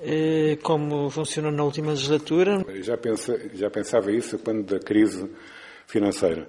eh, 0.00 0.58
como 0.62 1.08
funcionou 1.10 1.50
na 1.50 1.64
última 1.64 1.90
legislatura? 1.90 2.64
Já, 2.82 2.98
já 3.54 3.70
pensava 3.70 4.12
isso 4.12 4.38
quando 4.38 4.64
da 4.64 4.78
crise 4.78 5.28
financeira. 5.86 6.48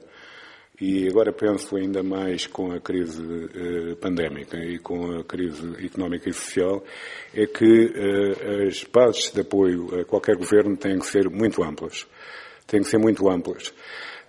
E 0.82 1.08
agora 1.08 1.32
penso 1.32 1.76
ainda 1.76 2.02
mais 2.02 2.48
com 2.48 2.72
a 2.72 2.80
crise 2.80 3.24
eh, 3.24 3.96
pandémica 3.96 4.58
e 4.58 4.80
com 4.80 5.20
a 5.20 5.24
crise 5.24 5.86
económica 5.86 6.30
e 6.30 6.34
social, 6.34 6.84
é 7.34 7.46
que 7.46 7.94
eh, 7.96 8.68
as 8.68 8.84
bases 8.84 9.32
de 9.32 9.42
apoio 9.42 10.02
a 10.02 10.06
qualquer 10.06 10.36
governo 10.36 10.76
têm 10.76 10.98
que 10.98 11.06
ser 11.06 11.30
muito 11.30 11.64
amplas. 11.64 12.08
Têm 12.68 12.82
que 12.82 12.90
ser 12.90 12.98
muito 12.98 13.30
amplas. 13.30 13.74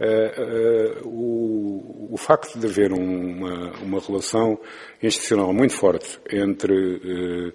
Uh, 0.01 1.05
uh, 1.05 1.09
o, 1.09 2.15
o, 2.15 2.17
facto 2.17 2.59
de 2.59 2.67
haver 2.67 2.93
uma, 2.93 3.71
uma, 3.81 4.01
relação 4.01 4.59
institucional 5.01 5.53
muito 5.53 5.73
forte 5.75 6.19
entre 6.33 6.75
uh, 6.75 7.53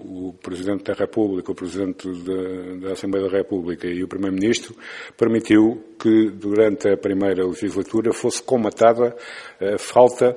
o 0.00 0.34
Presidente 0.42 0.82
da 0.82 0.94
República, 0.94 1.52
o 1.52 1.54
Presidente 1.54 2.08
da, 2.24 2.88
da 2.88 2.92
Assembleia 2.92 3.30
da 3.30 3.36
República 3.38 3.86
e 3.86 4.02
o 4.02 4.08
Primeiro-Ministro 4.08 4.74
permitiu 5.16 5.94
que 5.96 6.30
durante 6.30 6.88
a 6.88 6.96
primeira 6.96 7.46
legislatura 7.46 8.12
fosse 8.12 8.42
comatada 8.42 9.16
a 9.60 9.78
falta 9.78 10.36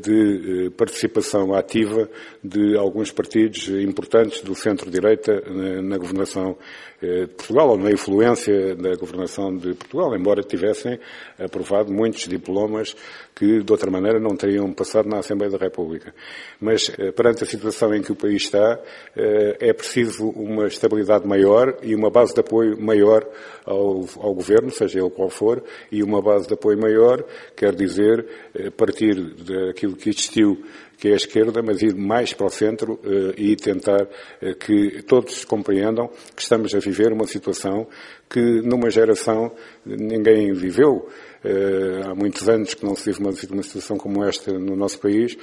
de 0.00 0.70
participação 0.70 1.54
ativa 1.54 2.08
de 2.42 2.76
alguns 2.78 3.10
partidos 3.10 3.68
importantes 3.68 4.42
do 4.42 4.54
centro-direita 4.54 5.42
na 5.82 5.98
governação 5.98 6.56
eh, 6.56 6.91
de 7.02 7.26
Portugal, 7.26 7.70
ou 7.70 7.76
na 7.76 7.90
influência 7.90 8.76
da 8.76 8.94
governação 8.94 9.56
de 9.56 9.74
Portugal, 9.74 10.16
embora 10.16 10.40
tivessem 10.42 11.00
aprovado 11.36 11.92
muitos 11.92 12.28
diplomas 12.28 12.94
que, 13.34 13.60
de 13.60 13.72
outra 13.72 13.90
maneira, 13.90 14.20
não 14.20 14.36
teriam 14.36 14.72
passado 14.72 15.08
na 15.08 15.18
Assembleia 15.18 15.50
da 15.50 15.58
República. 15.58 16.14
Mas, 16.60 16.88
perante 17.16 17.42
a 17.42 17.46
situação 17.46 17.92
em 17.92 18.02
que 18.02 18.12
o 18.12 18.16
país 18.16 18.42
está, 18.44 18.78
é 19.16 19.72
preciso 19.72 20.28
uma 20.28 20.66
estabilidade 20.68 21.26
maior 21.26 21.76
e 21.82 21.94
uma 21.94 22.10
base 22.10 22.32
de 22.34 22.40
apoio 22.40 22.80
maior 22.80 23.26
ao, 23.66 24.04
ao 24.20 24.34
Governo, 24.34 24.70
seja 24.70 25.00
ele 25.00 25.10
qual 25.10 25.28
for, 25.28 25.62
e 25.90 26.02
uma 26.04 26.22
base 26.22 26.46
de 26.46 26.54
apoio 26.54 26.78
maior, 26.78 27.24
quer 27.56 27.74
dizer, 27.74 28.24
a 28.54 28.70
partir 28.70 29.14
daquilo 29.14 29.96
que 29.96 30.10
existiu 30.10 30.62
que 30.98 31.08
é 31.08 31.12
a 31.12 31.16
esquerda, 31.16 31.62
mas 31.62 31.82
ir 31.82 31.94
mais 31.94 32.32
para 32.32 32.46
o 32.46 32.50
centro 32.50 32.94
uh, 32.94 33.34
e 33.36 33.56
tentar 33.56 34.02
uh, 34.02 34.54
que 34.54 35.02
todos 35.02 35.44
compreendam 35.44 36.08
que 36.36 36.42
estamos 36.42 36.74
a 36.74 36.78
viver 36.78 37.12
uma 37.12 37.26
situação 37.26 37.88
que 38.30 38.40
numa 38.62 38.88
geração 38.88 39.52
ninguém 39.84 40.52
viveu. 40.52 41.08
Uh, 41.44 42.08
há 42.08 42.14
muitos 42.14 42.48
anos 42.48 42.72
que 42.74 42.84
não 42.84 42.94
se 42.94 43.10
vive 43.10 43.20
uma, 43.20 43.62
situação 43.64 43.96
como 43.96 44.24
esta 44.24 44.52
no 44.52 44.76
nosso 44.76 45.00
país, 45.00 45.36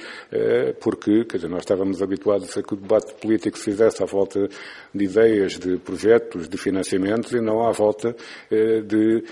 porque 0.80 1.24
dizer, 1.24 1.48
nós 1.48 1.60
estávamos 1.60 2.00
habituados 2.00 2.56
a 2.56 2.62
que 2.62 2.72
o 2.72 2.76
debate 2.76 3.14
político 3.20 3.58
se 3.58 3.64
fizesse 3.64 4.02
à 4.02 4.06
volta 4.06 4.48
de 4.94 5.04
ideias, 5.04 5.58
de 5.58 5.76
projetos, 5.76 6.48
de 6.48 6.56
financiamentos 6.56 7.32
e 7.32 7.40
não 7.40 7.68
à 7.68 7.70
volta 7.70 8.16
de 8.50 9.22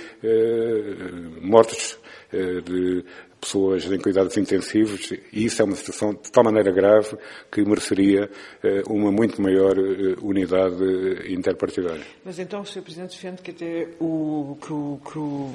mortos 1.40 1.98
de 2.30 3.02
pessoas 3.40 3.84
em 3.84 3.98
cuidados 3.98 4.36
intensivos 4.36 5.12
e 5.32 5.44
isso 5.44 5.62
é 5.62 5.64
uma 5.64 5.76
situação 5.76 6.12
de 6.12 6.30
tal 6.30 6.44
maneira 6.44 6.72
grave 6.72 7.16
que 7.50 7.62
mereceria 7.62 8.30
eh, 8.62 8.82
uma 8.88 9.10
muito 9.10 9.40
maior 9.40 9.78
eh, 9.78 10.16
unidade 10.20 11.32
interpartidária. 11.32 12.04
Mas 12.24 12.38
então 12.38 12.60
o 12.60 12.66
Sr. 12.66 12.82
Presidente 12.82 13.10
defende 13.16 13.42
que 13.42 13.50
até 13.50 13.88
o 14.00 14.56
que 14.60 14.72
o, 14.72 15.00
que 15.04 15.18
o, 15.18 15.50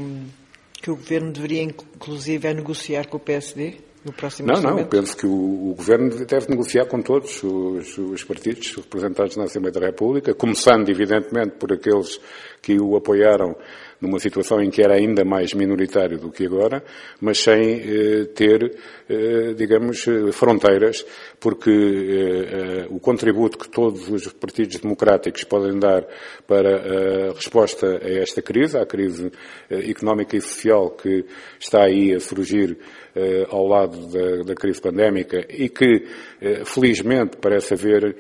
que 0.82 0.92
o 0.92 0.96
Governo 0.96 1.32
deveria 1.32 1.64
inclusive 1.64 2.48
é 2.48 2.54
negociar 2.54 3.08
com 3.08 3.18
o 3.18 3.20
PSD? 3.20 3.76
No 4.04 4.12
próximo 4.12 4.50
não, 4.52 4.62
não, 4.62 4.86
penso 4.86 5.16
que 5.16 5.26
o, 5.26 5.72
o, 5.72 5.76
Governo 5.76 6.10
deve 6.26 6.50
negociar 6.50 6.86
com 6.88 7.02
todos 7.02 7.42
os, 7.42 7.98
os, 7.98 8.22
partidos 8.26 8.76
representados 8.76 9.38
na 9.38 9.46
Assembleia 9.46 9.72
da 9.72 9.86
República, 9.86 10.34
começando, 10.34 10.90
evidentemente, 10.90 11.56
por 11.58 11.72
aqueles 11.72 12.20
que 12.62 12.78
o 12.78 12.98
apoiaram 12.98 13.56
numa 14.04 14.20
situação 14.20 14.62
em 14.62 14.70
que 14.70 14.82
era 14.82 14.96
ainda 14.96 15.24
mais 15.24 15.54
minoritário 15.54 16.18
do 16.18 16.30
que 16.30 16.46
agora, 16.46 16.84
mas 17.22 17.40
sem 17.40 17.80
eh, 17.80 18.26
ter, 18.36 18.76
eh, 19.10 19.54
digamos, 19.56 20.06
fronteiras, 20.34 21.06
porque 21.40 21.72
eh, 21.72 22.88
o 22.90 23.00
contributo 23.00 23.58
que 23.58 23.70
todos 23.70 24.10
os 24.10 24.28
partidos 24.34 24.78
democráticos 24.78 25.46
podem 25.46 25.80
dar 25.80 26.06
para 26.46 27.30
a 27.30 27.34
resposta 27.34 28.02
a 28.04 28.10
esta 28.20 28.42
crise, 28.42 28.78
à 28.78 28.86
crise 28.86 29.32
económica 29.70 30.36
e 30.36 30.42
social 30.42 30.92
que 30.92 31.26
está 31.58 31.84
aí 31.84 32.14
a 32.14 32.20
surgir 32.20 32.78
ao 33.50 33.68
lado 33.68 34.08
da, 34.08 34.44
da 34.44 34.56
crise 34.56 34.82
pandémica 34.82 35.46
e 35.50 35.70
que, 35.70 36.06
felizmente, 36.66 37.38
parece 37.38 37.74
haver 37.74 38.16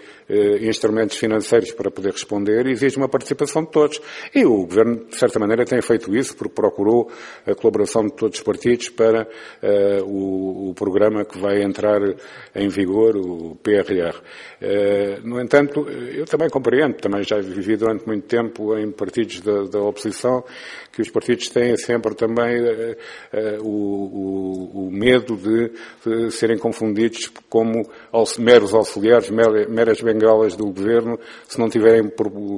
instrumentos 0.61 1.17
financeiros 1.17 1.71
para 1.71 1.89
poder 1.89 2.11
responder, 2.11 2.67
exige 2.67 2.97
uma 2.97 3.09
participação 3.09 3.63
de 3.63 3.71
todos. 3.71 4.01
E 4.33 4.45
o 4.45 4.65
Governo, 4.65 5.05
de 5.05 5.15
certa 5.15 5.39
maneira, 5.39 5.65
tem 5.65 5.81
feito 5.81 6.15
isso 6.15 6.35
porque 6.35 6.53
procurou 6.53 7.11
a 7.45 7.53
colaboração 7.55 8.05
de 8.05 8.13
todos 8.13 8.37
os 8.37 8.43
partidos 8.43 8.89
para 8.89 9.23
uh, 9.23 10.03
o, 10.05 10.69
o, 10.69 10.73
programa 10.73 11.25
que 11.25 11.37
vai 11.37 11.61
entrar 11.61 12.01
em 12.55 12.67
vigor, 12.67 13.15
o 13.15 13.55
PRR. 13.55 14.19
Eh, 14.61 15.19
no 15.23 15.39
entanto, 15.39 15.87
eu 15.89 16.25
também 16.25 16.49
compreendo, 16.49 16.95
também 16.95 17.23
já 17.23 17.39
vivi 17.39 17.75
durante 17.75 18.05
muito 18.05 18.27
tempo 18.27 18.77
em 18.77 18.91
partidos 18.91 19.41
da, 19.41 19.63
da 19.63 19.79
oposição, 19.81 20.43
que 20.91 21.01
os 21.01 21.09
partidos 21.09 21.49
têm 21.49 21.75
sempre 21.77 22.15
também 22.15 22.61
uh, 22.61 23.63
o, 23.63 24.82
o, 24.87 24.91
medo 24.91 25.35
de, 25.35 25.71
de, 26.05 26.31
serem 26.31 26.57
confundidos 26.57 27.31
como 27.49 27.87
meros 28.39 28.73
auxiliares, 28.73 29.29
meras 29.29 30.01
bengalas 30.01 30.55
do 30.55 30.65
governo, 30.65 31.19
se 31.47 31.59
não 31.59 31.69
tiverem 31.69 32.09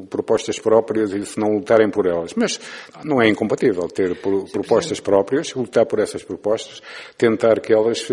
propostas 0.09 0.59
próprias 0.59 1.11
e 1.13 1.25
se 1.25 1.39
não 1.39 1.55
lutarem 1.55 1.89
por 1.89 2.05
elas. 2.05 2.33
Mas 2.35 2.59
não 3.03 3.21
é 3.21 3.27
incompatível 3.27 3.88
ter 3.88 4.15
propostas 4.51 4.99
próprias, 4.99 5.53
lutar 5.53 5.85
por 5.85 5.99
essas 5.99 6.23
propostas, 6.23 6.81
tentar 7.17 7.59
que 7.59 7.73
elas 7.73 8.07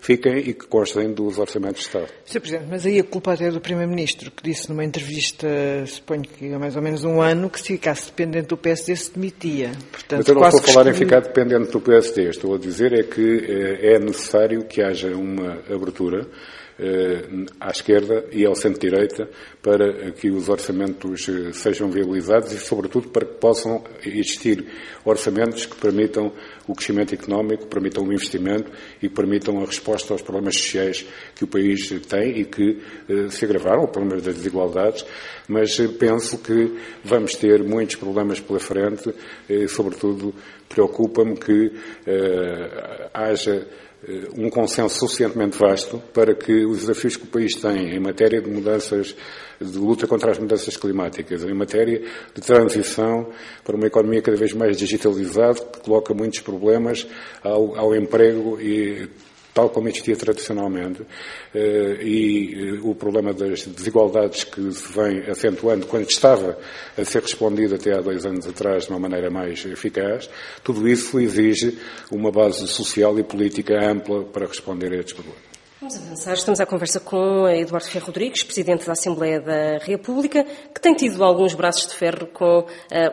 fiquem 0.00 0.38
e 0.38 0.54
que 0.54 0.66
constem 0.66 1.12
dos 1.12 1.38
orçamentos 1.38 1.80
de 1.80 1.86
Estado. 1.86 2.08
Sr. 2.24 2.40
Presidente, 2.40 2.66
mas 2.70 2.86
aí 2.86 2.98
a 2.98 3.04
culpa 3.04 3.32
até 3.32 3.46
é 3.46 3.50
do 3.50 3.60
Primeiro-Ministro, 3.60 4.30
que 4.30 4.42
disse 4.42 4.68
numa 4.68 4.84
entrevista, 4.84 5.48
suponho 5.86 6.22
que 6.22 6.52
há 6.52 6.58
mais 6.58 6.76
ou 6.76 6.82
menos 6.82 7.04
um 7.04 7.20
ano, 7.20 7.50
que 7.50 7.60
se 7.60 7.68
ficasse 7.68 8.06
dependente 8.06 8.48
do 8.48 8.56
PSD 8.56 8.96
se 8.96 9.12
demitia. 9.12 9.70
Portanto, 9.90 10.18
mas 10.18 10.28
eu 10.28 10.34
não 10.34 10.42
estou 10.42 10.60
a 10.60 10.62
falar 10.62 10.90
em 10.90 10.94
ficar 10.94 11.20
dependente 11.20 11.70
do 11.70 11.80
PSD, 11.80 12.28
estou 12.28 12.54
a 12.54 12.58
dizer 12.58 12.92
é 12.92 13.02
que 13.02 13.20
eh, 13.20 13.57
é 13.60 13.98
necessário 13.98 14.64
que 14.64 14.82
haja 14.82 15.08
uma 15.16 15.58
abertura 15.70 16.26
à 17.58 17.70
esquerda 17.70 18.26
e 18.30 18.46
ao 18.46 18.54
centro-direita 18.54 19.28
para 19.60 20.12
que 20.12 20.30
os 20.30 20.48
orçamentos 20.48 21.28
eh, 21.28 21.52
sejam 21.52 21.90
viabilizados 21.90 22.52
e, 22.52 22.58
sobretudo, 22.58 23.08
para 23.08 23.26
que 23.26 23.34
possam 23.34 23.82
existir 24.04 24.64
orçamentos 25.04 25.66
que 25.66 25.76
permitam 25.76 26.32
o 26.68 26.74
crescimento 26.74 27.14
económico, 27.14 27.66
permitam 27.66 28.04
o 28.04 28.12
investimento 28.12 28.70
e 29.02 29.08
permitam 29.08 29.60
a 29.60 29.66
resposta 29.66 30.12
aos 30.12 30.22
problemas 30.22 30.56
sociais 30.56 31.04
que 31.34 31.44
o 31.44 31.48
país 31.48 31.88
tem 32.08 32.38
e 32.38 32.44
que 32.44 32.80
eh, 33.08 33.28
se 33.28 33.44
agravaram, 33.44 33.82
o 33.82 33.88
problema 33.88 34.20
das 34.22 34.36
desigualdades, 34.36 35.04
mas 35.48 35.76
penso 35.98 36.38
que 36.38 36.78
vamos 37.02 37.34
ter 37.34 37.62
muitos 37.64 37.96
problemas 37.96 38.38
pela 38.38 38.60
frente 38.60 39.12
e, 39.48 39.66
sobretudo, 39.66 40.32
preocupa-me 40.68 41.36
que 41.36 41.72
haja 43.12 43.54
eh, 43.54 43.87
um 44.36 44.48
consenso 44.48 44.98
suficientemente 45.00 45.58
vasto 45.58 46.00
para 46.14 46.34
que 46.34 46.64
os 46.64 46.80
desafios 46.80 47.16
que 47.16 47.24
o 47.24 47.26
país 47.26 47.56
tem 47.56 47.94
em 47.94 47.98
matéria 48.00 48.40
de 48.40 48.48
mudanças, 48.48 49.14
de 49.60 49.78
luta 49.78 50.06
contra 50.06 50.30
as 50.30 50.38
mudanças 50.38 50.76
climáticas, 50.76 51.42
em 51.42 51.52
matéria 51.52 52.00
de 52.34 52.40
transição 52.40 53.28
para 53.64 53.74
uma 53.74 53.86
economia 53.86 54.22
cada 54.22 54.36
vez 54.36 54.52
mais 54.52 54.76
digitalizada, 54.76 55.60
que 55.60 55.80
coloca 55.80 56.14
muitos 56.14 56.40
problemas 56.40 57.06
ao, 57.42 57.76
ao 57.76 57.94
emprego 57.94 58.60
e 58.60 59.08
tal 59.58 59.70
como 59.70 59.88
existia 59.88 60.14
tradicionalmente, 60.14 61.04
eh, 61.52 61.98
e 62.00 62.76
eh, 62.76 62.80
o 62.84 62.94
problema 62.94 63.34
das 63.34 63.66
desigualdades 63.66 64.44
que 64.44 64.70
se 64.70 64.92
vem 64.92 65.28
acentuando 65.28 65.84
quando 65.84 66.08
estava 66.08 66.56
a 66.96 67.04
ser 67.04 67.22
respondido 67.22 67.74
até 67.74 67.92
há 67.92 68.00
dois 68.00 68.24
anos 68.24 68.46
atrás 68.46 68.84
de 68.84 68.90
uma 68.90 69.00
maneira 69.00 69.28
mais 69.30 69.66
eficaz, 69.66 70.30
tudo 70.62 70.86
isso 70.86 71.18
exige 71.18 71.76
uma 72.08 72.30
base 72.30 72.68
social 72.68 73.18
e 73.18 73.24
política 73.24 73.74
ampla 73.84 74.22
para 74.26 74.46
responder 74.46 74.92
a 74.92 74.98
estes 74.98 75.14
problemas. 75.14 75.42
Vamos 75.80 75.96
avançar. 75.96 76.34
Estamos 76.34 76.60
à 76.60 76.66
conversa 76.66 77.00
com 77.00 77.48
Eduardo 77.48 77.88
Ferro 77.88 78.06
Rodrigues, 78.06 78.44
Presidente 78.44 78.86
da 78.86 78.92
Assembleia 78.92 79.40
da 79.40 79.78
República, 79.78 80.44
que 80.72 80.80
tem 80.80 80.94
tido 80.94 81.24
alguns 81.24 81.54
braços 81.54 81.88
de 81.88 81.94
ferro 81.96 82.28
com 82.28 82.60
uh, 82.60 82.66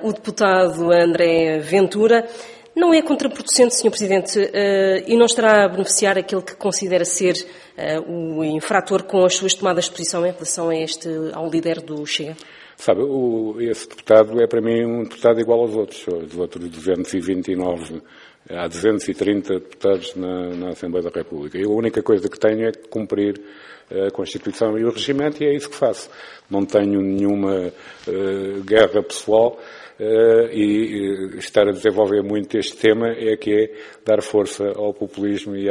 o 0.08 0.14
deputado 0.14 0.92
André 0.92 1.60
Ventura. 1.60 2.28
Não 2.76 2.94
é 2.94 3.02
contraproducente, 3.02 3.74
Sr. 3.74 3.90
Presidente, 3.90 4.38
uh, 4.38 5.04
e 5.08 5.16
não 5.16 5.26
estará 5.26 5.64
a 5.64 5.70
beneficiar 5.70 6.18
aquele 6.18 6.42
que 6.42 6.56
considera 6.56 7.06
ser 7.06 7.34
uh, 7.78 8.12
o 8.12 8.44
infrator 8.44 9.04
com 9.04 9.24
as 9.24 9.36
suas 9.36 9.54
tomadas 9.54 9.86
de 9.86 9.92
posição 9.92 10.26
em 10.26 10.32
relação 10.32 10.70
a 10.70 10.76
este, 10.76 11.08
ao 11.34 11.50
líder 11.50 11.80
do 11.82 12.06
Chega? 12.06 12.36
Sabe, 12.76 13.02
o, 13.02 13.56
esse 13.62 13.88
deputado 13.88 14.42
é 14.42 14.48
para 14.48 14.62
mim 14.62 14.84
um 14.84 15.04
deputado 15.04 15.40
igual 15.40 15.62
aos 15.62 15.74
outros, 15.74 16.06
os 16.08 16.38
outros 16.38 16.70
229 16.70 18.02
Há 18.50 18.68
230 18.68 19.56
deputados 19.56 20.16
na, 20.16 20.50
na, 20.50 20.70
Assembleia 20.70 21.10
da 21.10 21.10
República. 21.10 21.58
E 21.58 21.64
a 21.64 21.70
única 21.70 22.04
coisa 22.04 22.30
que 22.30 22.40
tenho 22.40 22.68
é 22.68 22.72
cumprir 22.72 23.42
a 23.90 24.12
Constituição 24.12 24.78
e 24.78 24.86
o 24.86 24.92
regimento 24.92 25.44
e 25.44 25.48
é 25.48 25.56
isso 25.56 25.70
que 25.70 25.76
faço. 25.76 26.10
Não 26.50 26.64
tenho 26.64 27.02
nenhuma 27.02 27.72
uh, 28.08 28.64
guerra 28.64 29.02
pessoal 29.02 29.60
uh, 30.00 30.54
e 30.54 31.34
uh, 31.34 31.40
estar 31.40 31.68
a 31.68 31.72
desenvolver 31.72 32.22
muito 32.22 32.56
este 32.56 32.78
tema 32.78 33.10
é 33.10 33.36
que 33.36 33.52
é 33.52 33.72
dar 34.06 34.22
força 34.22 34.74
ao 34.76 34.94
populismo 34.94 35.56
e, 35.56 35.68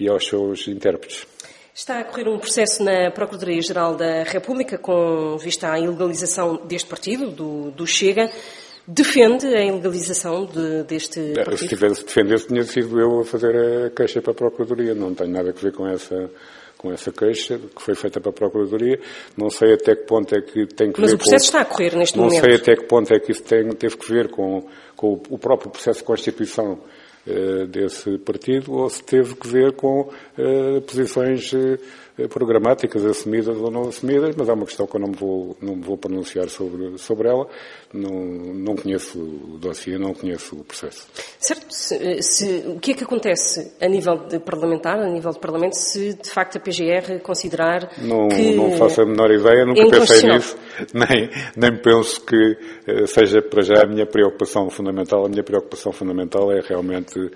e 0.00 0.08
aos 0.08 0.26
seus 0.26 0.66
intérpretes. 0.66 1.24
Está 1.72 2.00
a 2.00 2.04
correr 2.04 2.28
um 2.28 2.38
processo 2.40 2.82
na 2.82 3.12
Procuradoria-Geral 3.12 3.94
da 3.94 4.24
República 4.24 4.76
com 4.76 5.36
vista 5.38 5.70
à 5.70 5.78
ilegalização 5.78 6.66
deste 6.66 6.88
partido, 6.88 7.30
do, 7.30 7.70
do 7.70 7.86
Chega 7.86 8.28
defende 8.88 9.46
a 9.46 9.62
ilegalização 9.62 10.46
de, 10.46 10.82
deste 10.84 11.20
é, 11.20 11.44
partido? 11.44 11.58
Se 11.58 11.68
tivesse 11.68 12.04
defendido, 12.04 12.46
tinha 12.46 12.62
sido 12.62 12.98
eu 12.98 13.20
a 13.20 13.24
fazer 13.24 13.54
a 13.54 13.90
queixa 13.90 14.22
para 14.22 14.32
a 14.32 14.34
Procuradoria. 14.34 14.94
Não 14.94 15.14
tenho 15.14 15.30
nada 15.30 15.50
a 15.50 15.52
ver 15.52 15.72
com 15.72 15.86
essa 15.86 16.30
com 16.78 16.92
essa 16.92 17.10
queixa 17.10 17.58
que 17.58 17.82
foi 17.82 17.96
feita 17.96 18.20
para 18.20 18.30
a 18.30 18.32
Procuradoria. 18.32 19.00
Não 19.36 19.50
sei 19.50 19.74
até 19.74 19.96
que 19.96 20.04
ponto 20.04 20.32
é 20.34 20.40
que 20.40 20.64
tem 20.66 20.92
que 20.92 21.00
Mas 21.00 21.10
ver 21.10 21.16
o 21.16 21.18
processo 21.18 21.50
com... 21.50 21.58
está 21.58 21.60
a 21.60 21.64
correr 21.64 21.96
neste 21.96 22.16
não 22.16 22.24
momento. 22.26 22.40
Não 22.40 22.50
sei 22.50 22.56
até 22.56 22.76
que 22.76 22.84
ponto 22.86 23.12
é 23.12 23.18
que 23.18 23.32
isso 23.32 23.42
tem, 23.42 23.68
teve 23.70 23.96
que 23.96 24.12
ver 24.12 24.30
com, 24.30 24.64
com 24.96 25.20
o 25.28 25.38
próprio 25.38 25.70
processo 25.70 25.98
de 25.98 26.04
constituição 26.04 26.78
uh, 27.26 27.66
desse 27.66 28.16
partido 28.18 28.72
ou 28.72 28.88
se 28.88 29.02
teve 29.02 29.34
que 29.34 29.48
ver 29.48 29.72
com 29.72 30.02
uh, 30.02 30.80
posições 30.82 31.52
uh, 31.52 31.78
programáticas 32.26 33.04
assumidas 33.04 33.56
ou 33.56 33.70
não 33.70 33.88
assumidas, 33.88 34.34
mas 34.36 34.48
é 34.48 34.52
uma 34.52 34.64
questão 34.64 34.86
que 34.86 34.96
eu 34.96 35.00
não 35.00 35.08
me 35.08 35.16
vou, 35.16 35.56
não 35.62 35.76
me 35.76 35.82
vou 35.82 35.96
pronunciar 35.96 36.48
sobre, 36.48 36.98
sobre 36.98 37.28
ela. 37.28 37.46
Não, 37.92 38.10
não 38.10 38.74
conheço 38.74 39.18
o 39.18 39.58
dossiê, 39.58 39.98
não 39.98 40.12
conheço 40.12 40.56
o 40.56 40.64
processo. 40.64 41.06
Certo. 41.38 41.66
Se, 41.68 42.22
se, 42.22 42.64
o 42.66 42.80
que 42.80 42.92
é 42.92 42.94
que 42.94 43.04
acontece 43.04 43.72
a 43.80 43.88
nível 43.88 44.16
de 44.26 44.40
parlamentar, 44.40 44.98
a 44.98 45.08
nível 45.08 45.30
de 45.30 45.38
Parlamento, 45.38 45.74
se 45.74 46.14
de 46.14 46.30
facto 46.30 46.56
a 46.56 46.60
PGR 46.60 47.20
considerar 47.22 47.90
não, 47.98 48.28
que... 48.28 48.54
Não 48.54 48.72
faço 48.72 49.02
a 49.02 49.06
menor 49.06 49.30
ideia, 49.30 49.64
nunca 49.64 49.80
é 49.80 49.90
pensei 49.90 50.28
nisso, 50.28 50.56
nem, 50.92 51.30
nem 51.56 51.76
penso 51.80 52.20
que 52.24 52.58
uh, 52.88 53.06
seja 53.06 53.40
para 53.40 53.62
já 53.62 53.82
a 53.82 53.86
minha 53.86 54.06
preocupação 54.06 54.68
fundamental. 54.70 55.24
A 55.24 55.28
minha 55.28 55.44
preocupação 55.44 55.92
fundamental 55.92 56.50
é 56.50 56.60
realmente 56.60 57.30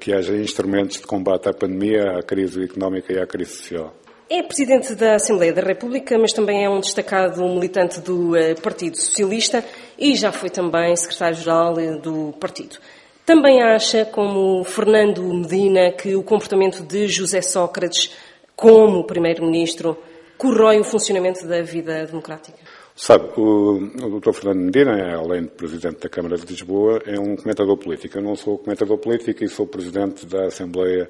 que 0.00 0.12
haja 0.12 0.36
instrumentos 0.36 0.96
de 1.00 1.06
combate 1.06 1.48
à 1.48 1.52
pandemia, 1.52 2.18
à 2.18 2.22
crise 2.22 2.64
económica 2.64 3.12
e 3.12 3.18
à 3.18 3.26
crise 3.26 3.52
social. 3.52 3.85
É 4.28 4.42
presidente 4.42 4.92
da 4.96 5.14
Assembleia 5.14 5.52
da 5.52 5.62
República, 5.62 6.18
mas 6.18 6.32
também 6.32 6.64
é 6.64 6.68
um 6.68 6.80
destacado 6.80 7.44
militante 7.48 8.00
do 8.00 8.32
uh, 8.32 8.60
Partido 8.60 8.96
Socialista 8.96 9.64
e 9.96 10.16
já 10.16 10.32
foi 10.32 10.50
também 10.50 10.96
secretário-geral 10.96 11.74
do 12.02 12.34
partido. 12.40 12.76
Também 13.24 13.62
acha, 13.62 14.04
como 14.04 14.64
Fernando 14.64 15.22
Medina, 15.22 15.92
que 15.92 16.16
o 16.16 16.24
comportamento 16.24 16.82
de 16.82 17.06
José 17.06 17.40
Sócrates 17.40 18.12
como 18.56 19.04
primeiro-ministro 19.04 19.96
corrói 20.36 20.80
o 20.80 20.84
funcionamento 20.84 21.46
da 21.46 21.62
vida 21.62 22.04
democrática? 22.06 22.58
Sabe, 22.96 23.28
o, 23.36 23.76
o 23.76 24.20
Dr. 24.20 24.32
Fernando 24.32 24.64
Medina, 24.64 25.16
além 25.16 25.42
de 25.42 25.50
Presidente 25.50 26.00
da 26.00 26.08
Câmara 26.08 26.36
de 26.36 26.46
Lisboa, 26.46 27.00
é 27.04 27.20
um 27.20 27.36
comentador 27.36 27.76
político. 27.76 28.18
Eu 28.18 28.22
não 28.22 28.34
sou 28.34 28.58
comentador 28.58 28.98
político 28.98 29.44
e 29.44 29.48
sou 29.48 29.66
Presidente 29.66 30.24
da 30.24 30.46
Assembleia 30.46 31.06
eh, 31.06 31.08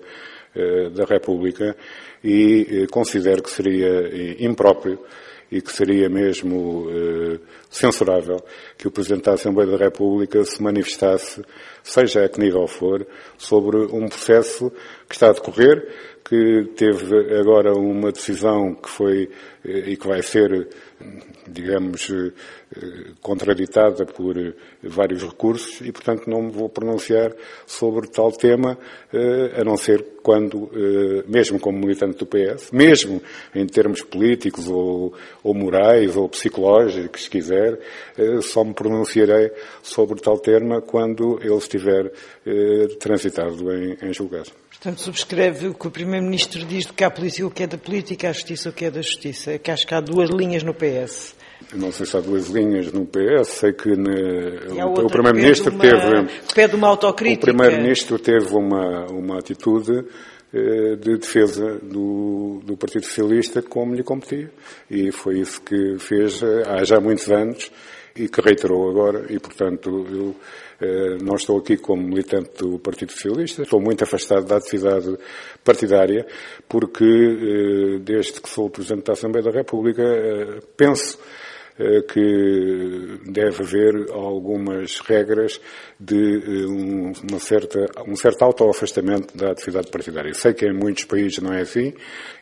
da 0.91 1.05
República 1.05 1.77
e 2.23 2.83
eh, 2.83 2.87
considero 2.87 3.43
que 3.43 3.51
seria 3.51 3.87
eh, 3.87 4.37
impróprio 4.41 4.99
e 5.51 5.61
que 5.61 5.73
seria 5.73 6.09
mesmo 6.09 6.89
eh, 6.91 7.39
censurável 7.71 8.39
que 8.77 8.89
o 8.89 8.91
Presidente 8.91 9.25
da 9.25 9.35
Assembleia 9.35 9.71
da 9.71 9.77
República 9.77 10.45
se 10.45 10.61
manifestasse, 10.63 11.43
seja 11.83 12.25
a 12.25 12.29
que 12.29 12.41
nível 12.41 12.67
for, 12.67 13.07
sobre 13.39 13.77
um 13.77 14.09
processo 14.09 14.73
que 15.09 15.15
está 15.15 15.29
a 15.29 15.33
decorrer, 15.33 15.87
que 16.25 16.73
teve 16.77 17.39
agora 17.39 17.73
uma 17.73 18.11
decisão 18.11 18.75
que 18.75 18.89
foi 18.89 19.31
eh, 19.65 19.91
e 19.91 19.97
que 19.97 20.09
vai 20.09 20.23
ser, 20.23 20.69
digamos, 21.49 22.11
eh, 22.11 22.33
contraditada 23.21 24.05
por 24.05 24.35
vários 24.83 25.23
recursos 25.23 25.81
e, 25.81 25.93
portanto, 25.93 26.29
não 26.29 26.43
me 26.43 26.51
vou 26.51 26.69
pronunciar 26.69 27.33
sobre 27.67 28.09
tal 28.09 28.33
tema, 28.33 28.79
a 29.59 29.65
não 29.65 29.77
ser 29.77 30.05
quando, 30.23 30.71
mesmo 31.27 31.59
como 31.59 31.79
militante 31.79 32.19
do 32.19 32.27
PS, 32.27 32.71
mesmo 32.73 33.23
em 33.55 33.67
termos 33.67 34.03
políticos 34.03 34.69
ou, 34.69 35.15
ou 35.43 35.55
morais 35.55 36.17
ou 36.17 36.29
psicológicos, 36.29 37.25
se 37.25 37.31
quiser, 37.31 37.79
só 38.43 38.65
me 38.65 38.75
pronunciarei 38.75 39.51
sobre 39.83 40.21
tal 40.21 40.39
tema 40.39 40.81
quando 40.83 41.39
ele 41.41 41.57
estiver 41.57 42.13
transitado 42.99 43.73
em, 43.73 43.97
em 44.03 44.13
julgado. 44.13 44.51
Portanto, 44.77 45.01
subscreve 45.01 45.69
o 45.69 45.75
que 45.75 45.87
o 45.87 45.91
Primeiro-Ministro 45.91 46.65
diz 46.65 46.87
de 46.87 46.93
que 46.93 47.03
há 47.03 47.11
polícia 47.11 47.47
o 47.47 47.51
que 47.51 47.63
é 47.63 47.67
da 47.67 47.79
política, 47.79 48.29
a 48.29 48.33
justiça 48.33 48.69
o 48.69 48.73
que 48.73 48.85
é 48.85 48.91
da 48.91 49.01
justiça. 49.01 49.59
Que 49.59 49.71
acho 49.71 49.87
que 49.87 49.95
há 49.95 50.01
duas 50.01 50.29
linhas 50.31 50.63
no 50.63 50.75
PS. 50.75 51.35
Eu 51.73 51.79
não 51.79 51.91
sei 51.91 52.07
se 52.07 52.17
há 52.17 52.21
duas 52.21 52.49
linhas 52.49 52.93
no 52.93 53.07
PS, 53.07 53.49
sei 53.49 53.73
que 53.73 53.89
ne, 53.97 54.83
o, 54.85 55.07
o 55.07 55.11
Primeiro-Ministro 55.11 55.77
teve. 55.79 56.29
Pede 56.55 56.77
uma 56.77 56.89
autocrítica. 56.89 57.51
O 57.51 57.57
Primeiro-Ministro 57.57 58.19
teve 58.19 58.55
uma, 58.55 59.07
uma 59.07 59.39
atitude 59.39 60.05
eh, 60.53 60.97
de 60.97 61.17
defesa 61.17 61.79
do, 61.83 62.61
do, 62.65 62.77
Partido 62.77 63.05
Socialista 63.05 63.63
como 63.63 63.95
lhe 63.95 64.05
competia. 64.05 64.51
E 64.91 65.11
foi 65.11 65.41
isso 65.41 65.61
que 65.63 65.99
fez 65.99 66.43
eh, 66.43 66.63
há 66.67 66.85
já 66.85 67.01
muitos 67.01 67.31
anos 67.31 67.71
e 68.17 68.29
que 68.29 68.41
reiterou 68.41 68.89
agora. 68.89 69.27
E, 69.31 69.39
portanto, 69.39 70.07
eu 70.11 70.37
eh, 70.81 71.17
não 71.23 71.37
estou 71.37 71.59
aqui 71.59 71.77
como 71.77 72.03
militante 72.03 72.51
do 72.59 72.79
Partido 72.79 73.13
Socialista, 73.13 73.63
estou 73.63 73.81
muito 73.81 74.05
afastado 74.05 74.47
da 74.47 74.57
atividade 74.57 75.17
partidária, 75.65 76.27
porque 76.69 77.05
eh, 77.05 77.99
desde 78.01 78.41
que 78.41 78.49
sou 78.49 78.69
Presidente 78.69 79.05
da 79.05 79.15
Assembleia 79.15 79.45
da 79.45 79.51
República 79.51 80.03
eh, 80.03 80.61
penso 80.77 81.19
que 82.11 83.21
deve 83.27 83.63
haver 83.63 84.11
algumas 84.11 84.99
regras 85.01 85.61
de 86.01 86.65
uma 87.23 87.39
certa, 87.39 87.85
um 88.09 88.17
certo 88.17 88.45
autoafastamento 88.45 89.37
da 89.37 89.51
atividade 89.51 89.91
partidária. 89.91 90.33
Sei 90.33 90.55
que 90.55 90.65
em 90.65 90.73
muitos 90.73 91.05
países 91.05 91.37
não 91.39 91.53
é 91.53 91.61
assim. 91.61 91.93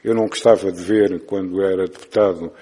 Eu 0.05 0.15
não 0.15 0.29
gostava 0.29 0.71
de 0.71 0.81
ver, 0.81 1.25
quando 1.27 1.61
era 1.65 1.85
deputado, 1.85 2.53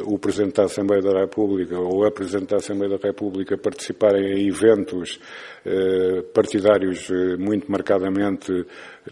o 0.00 0.18
Presidente 0.18 0.56
da 0.56 0.64
Assembleia 0.64 1.02
da 1.02 1.20
República 1.20 1.78
ou 1.78 2.04
a 2.04 2.10
Presidente 2.10 2.50
da 2.50 2.56
Assembleia 2.56 2.96
da 2.96 3.08
República 3.08 3.58
participarem 3.58 4.24
em 4.24 4.48
eventos 4.48 5.20
eh, 5.64 6.22
partidários 6.32 7.10
eh, 7.10 7.36
muito 7.36 7.70
marcadamente, 7.70 8.64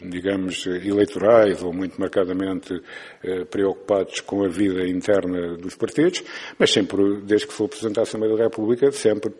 digamos, 0.02 0.66
eleitorais 0.66 1.62
ou 1.62 1.72
muito 1.72 2.00
marcadamente 2.00 2.80
eh, 3.22 3.44
preocupados 3.44 4.20
com 4.20 4.44
a 4.44 4.48
vida 4.48 4.86
interna 4.86 5.56
dos 5.56 5.74
partidos, 5.74 6.22
mas 6.58 6.70
sempre, 6.70 7.20
desde 7.22 7.46
que 7.46 7.52
sou 7.52 7.68
Presidente 7.68 7.96
da 7.96 8.02
Assembleia 8.02 8.36
da 8.36 8.44
República, 8.44 8.92
sempre 8.92 9.32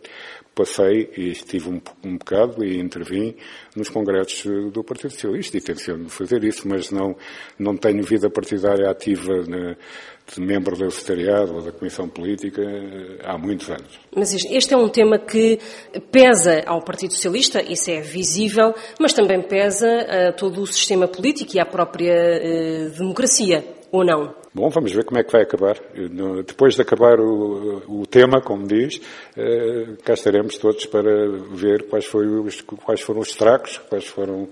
passei 0.55 1.11
e 1.17 1.31
estive 1.31 1.69
um, 1.69 1.81
um 2.05 2.19
bocado 2.19 2.65
e 2.65 2.79
intervim 2.79 3.35
nos 3.75 3.89
congressos 3.89 4.45
do 4.73 4.83
Partido 4.83 5.13
Socialista 5.13 5.57
e 5.57 5.61
tenciono 5.61 6.09
fazer 6.09 6.43
isso, 6.45 6.69
mas 6.69 6.91
não, 6.91 7.17
não 7.59 7.77
tenho 7.77 8.03
vida 8.03 8.29
partidária 8.29 8.91
ativa 8.91 9.43
na, 9.47 9.77
de 10.35 10.41
membro 10.41 10.77
do 10.77 10.91
secretariado 10.91 11.55
ou 11.55 11.63
da 11.63 11.73
Comissão 11.73 12.09
Política 12.09 12.63
há 13.25 13.37
muitos 13.37 13.69
anos. 13.71 13.99
Mas 14.15 14.33
este 14.33 14.75
é 14.75 14.77
um 14.77 14.89
tema 14.89 15.19
que 15.19 15.59
pesa 16.11 16.63
ao 16.67 16.83
Partido 16.83 17.13
Socialista, 17.13 17.63
isso 17.63 17.91
é 17.91 18.01
visível, 18.01 18.75
mas 18.99 19.13
também 19.13 19.43
pesa 19.43 19.89
a 19.89 20.33
todo 20.41 20.63
o 20.63 20.67
sistema 20.67 21.07
político 21.07 21.55
e 21.55 21.61
à 21.61 21.67
própria 21.67 22.15
uh, 22.15 22.99
democracia, 22.99 23.63
ou 23.93 24.03
não? 24.03 24.35
Bom, 24.53 24.69
vamos 24.71 24.91
ver 24.93 25.05
como 25.05 25.21
é 25.21 25.23
que 25.23 25.31
vai 25.31 25.43
acabar. 25.43 25.77
Depois 26.45 26.75
de 26.75 26.83
acabar 26.83 27.21
o, 27.21 28.01
o 28.01 28.07
tema, 28.07 28.41
como 28.41 28.67
diz, 28.67 29.01
eh, 29.37 29.97
cá 30.03 30.15
estaremos 30.15 30.59
todos 30.59 30.87
para 30.87 31.29
ver 31.53 31.87
quais, 31.89 32.05
foi 32.05 32.27
os, 32.27 32.61
quais 32.61 33.01
foram 33.01 33.21
os 33.21 33.29
estragos, 33.29 33.79
quais 33.89 34.07
foram 34.07 34.49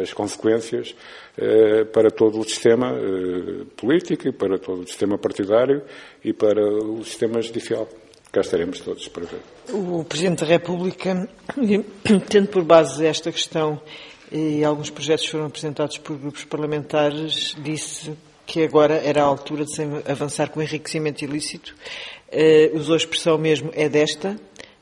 as 0.00 0.12
consequências 0.12 0.94
eh, 1.36 1.84
para 1.84 2.12
todo 2.12 2.38
o 2.38 2.44
sistema 2.44 2.92
eh, 2.92 3.64
político, 3.76 4.32
para 4.32 4.56
todo 4.56 4.82
o 4.82 4.86
sistema 4.86 5.18
partidário 5.18 5.82
e 6.24 6.32
para 6.32 6.64
o 6.64 7.04
sistema 7.04 7.42
judicial. 7.42 7.88
Cá 8.30 8.42
estaremos 8.42 8.78
todos 8.78 9.08
para 9.08 9.24
ver. 9.24 9.40
O 9.72 10.04
Presidente 10.04 10.44
da 10.44 10.46
República, 10.46 11.28
tendo 12.30 12.46
por 12.46 12.62
base 12.62 13.04
esta 13.04 13.32
questão 13.32 13.82
e 14.30 14.64
alguns 14.64 14.90
projetos 14.90 15.26
foram 15.26 15.46
apresentados 15.46 15.98
por 15.98 16.16
grupos 16.16 16.44
parlamentares, 16.44 17.54
disse 17.58 18.12
que 18.46 18.62
agora 18.64 18.94
era 18.94 19.22
a 19.22 19.26
altura 19.26 19.64
de 19.64 19.74
se 19.74 19.82
avançar 20.08 20.50
com 20.50 20.60
enriquecimento 20.60 21.24
ilícito. 21.24 21.74
Uh, 22.32 22.76
usou 22.76 22.94
a 22.94 22.96
expressão 22.96 23.38
mesmo 23.38 23.70
é 23.74 23.88
desta 23.88 24.36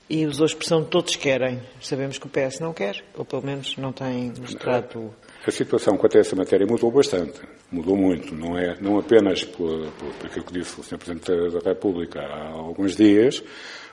e 0.09 0.27
usou 0.27 0.45
a 0.45 0.47
expressão 0.47 0.83
todos 0.85 1.17
querem. 1.17 1.61
Sabemos 1.81 2.19
que 2.19 2.27
o 2.27 2.31
PS 2.31 2.61
não 2.61 2.73
quer, 2.73 3.05
ou 3.17 3.25
pelo 3.25 3.43
menos 3.45 3.77
não 3.77 3.93
tem 3.93 4.33
mostrado. 4.41 5.15
A 5.47 5.51
situação 5.51 5.97
quanto 5.97 6.17
a 6.17 6.21
essa 6.21 6.35
matéria 6.35 6.67
mudou 6.67 6.91
bastante, 6.91 7.41
mudou 7.71 7.97
muito, 7.97 8.35
não 8.35 8.59
é 8.59 8.77
não 8.81 8.99
apenas 8.99 9.45
por, 9.45 9.87
por, 9.93 10.15
por 10.15 10.27
aquilo 10.27 10.45
que 10.45 10.53
disse 10.53 10.81
o 10.81 10.83
Sr. 10.83 10.99
Presidente 10.99 11.53
da 11.53 11.71
República 11.71 12.21
há 12.21 12.49
alguns 12.49 12.97
dias, 12.97 13.43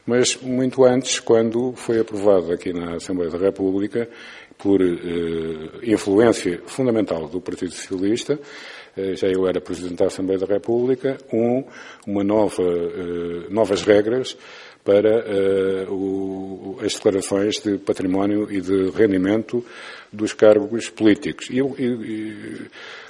mas 0.05 0.37
muito 0.41 0.85
antes, 0.85 1.19
quando 1.19 1.73
foi 1.73 1.99
aprovado 1.99 2.51
aqui 2.51 2.71
na 2.71 2.95
Assembleia 2.95 3.31
da 3.31 3.37
República, 3.37 4.07
por 4.57 4.81
eh, 4.81 5.91
influência 5.91 6.61
fundamental 6.65 7.27
do 7.27 7.41
Partido 7.41 7.71
Socialista, 7.71 8.39
eh, 8.97 9.15
já 9.15 9.27
eu 9.27 9.47
era 9.47 9.59
Presidente 9.59 9.97
da 9.97 10.07
Assembleia 10.07 10.39
da 10.39 10.45
República, 10.45 11.17
um, 11.31 11.63
uma 12.07 12.23
nova, 12.23 12.63
eh, 12.63 13.47
novas 13.49 13.83
regras 13.83 14.37
para 14.85 15.25
uh, 15.89 16.77
as 16.85 16.93
declarações 16.93 17.55
de 17.55 17.79
património 17.79 18.51
e 18.51 18.61
de 18.61 18.91
rendimento 18.91 19.65
dos 20.13 20.31
cargos 20.31 20.91
políticos. 20.91 21.49
E 21.49 21.57
eu 21.57 21.75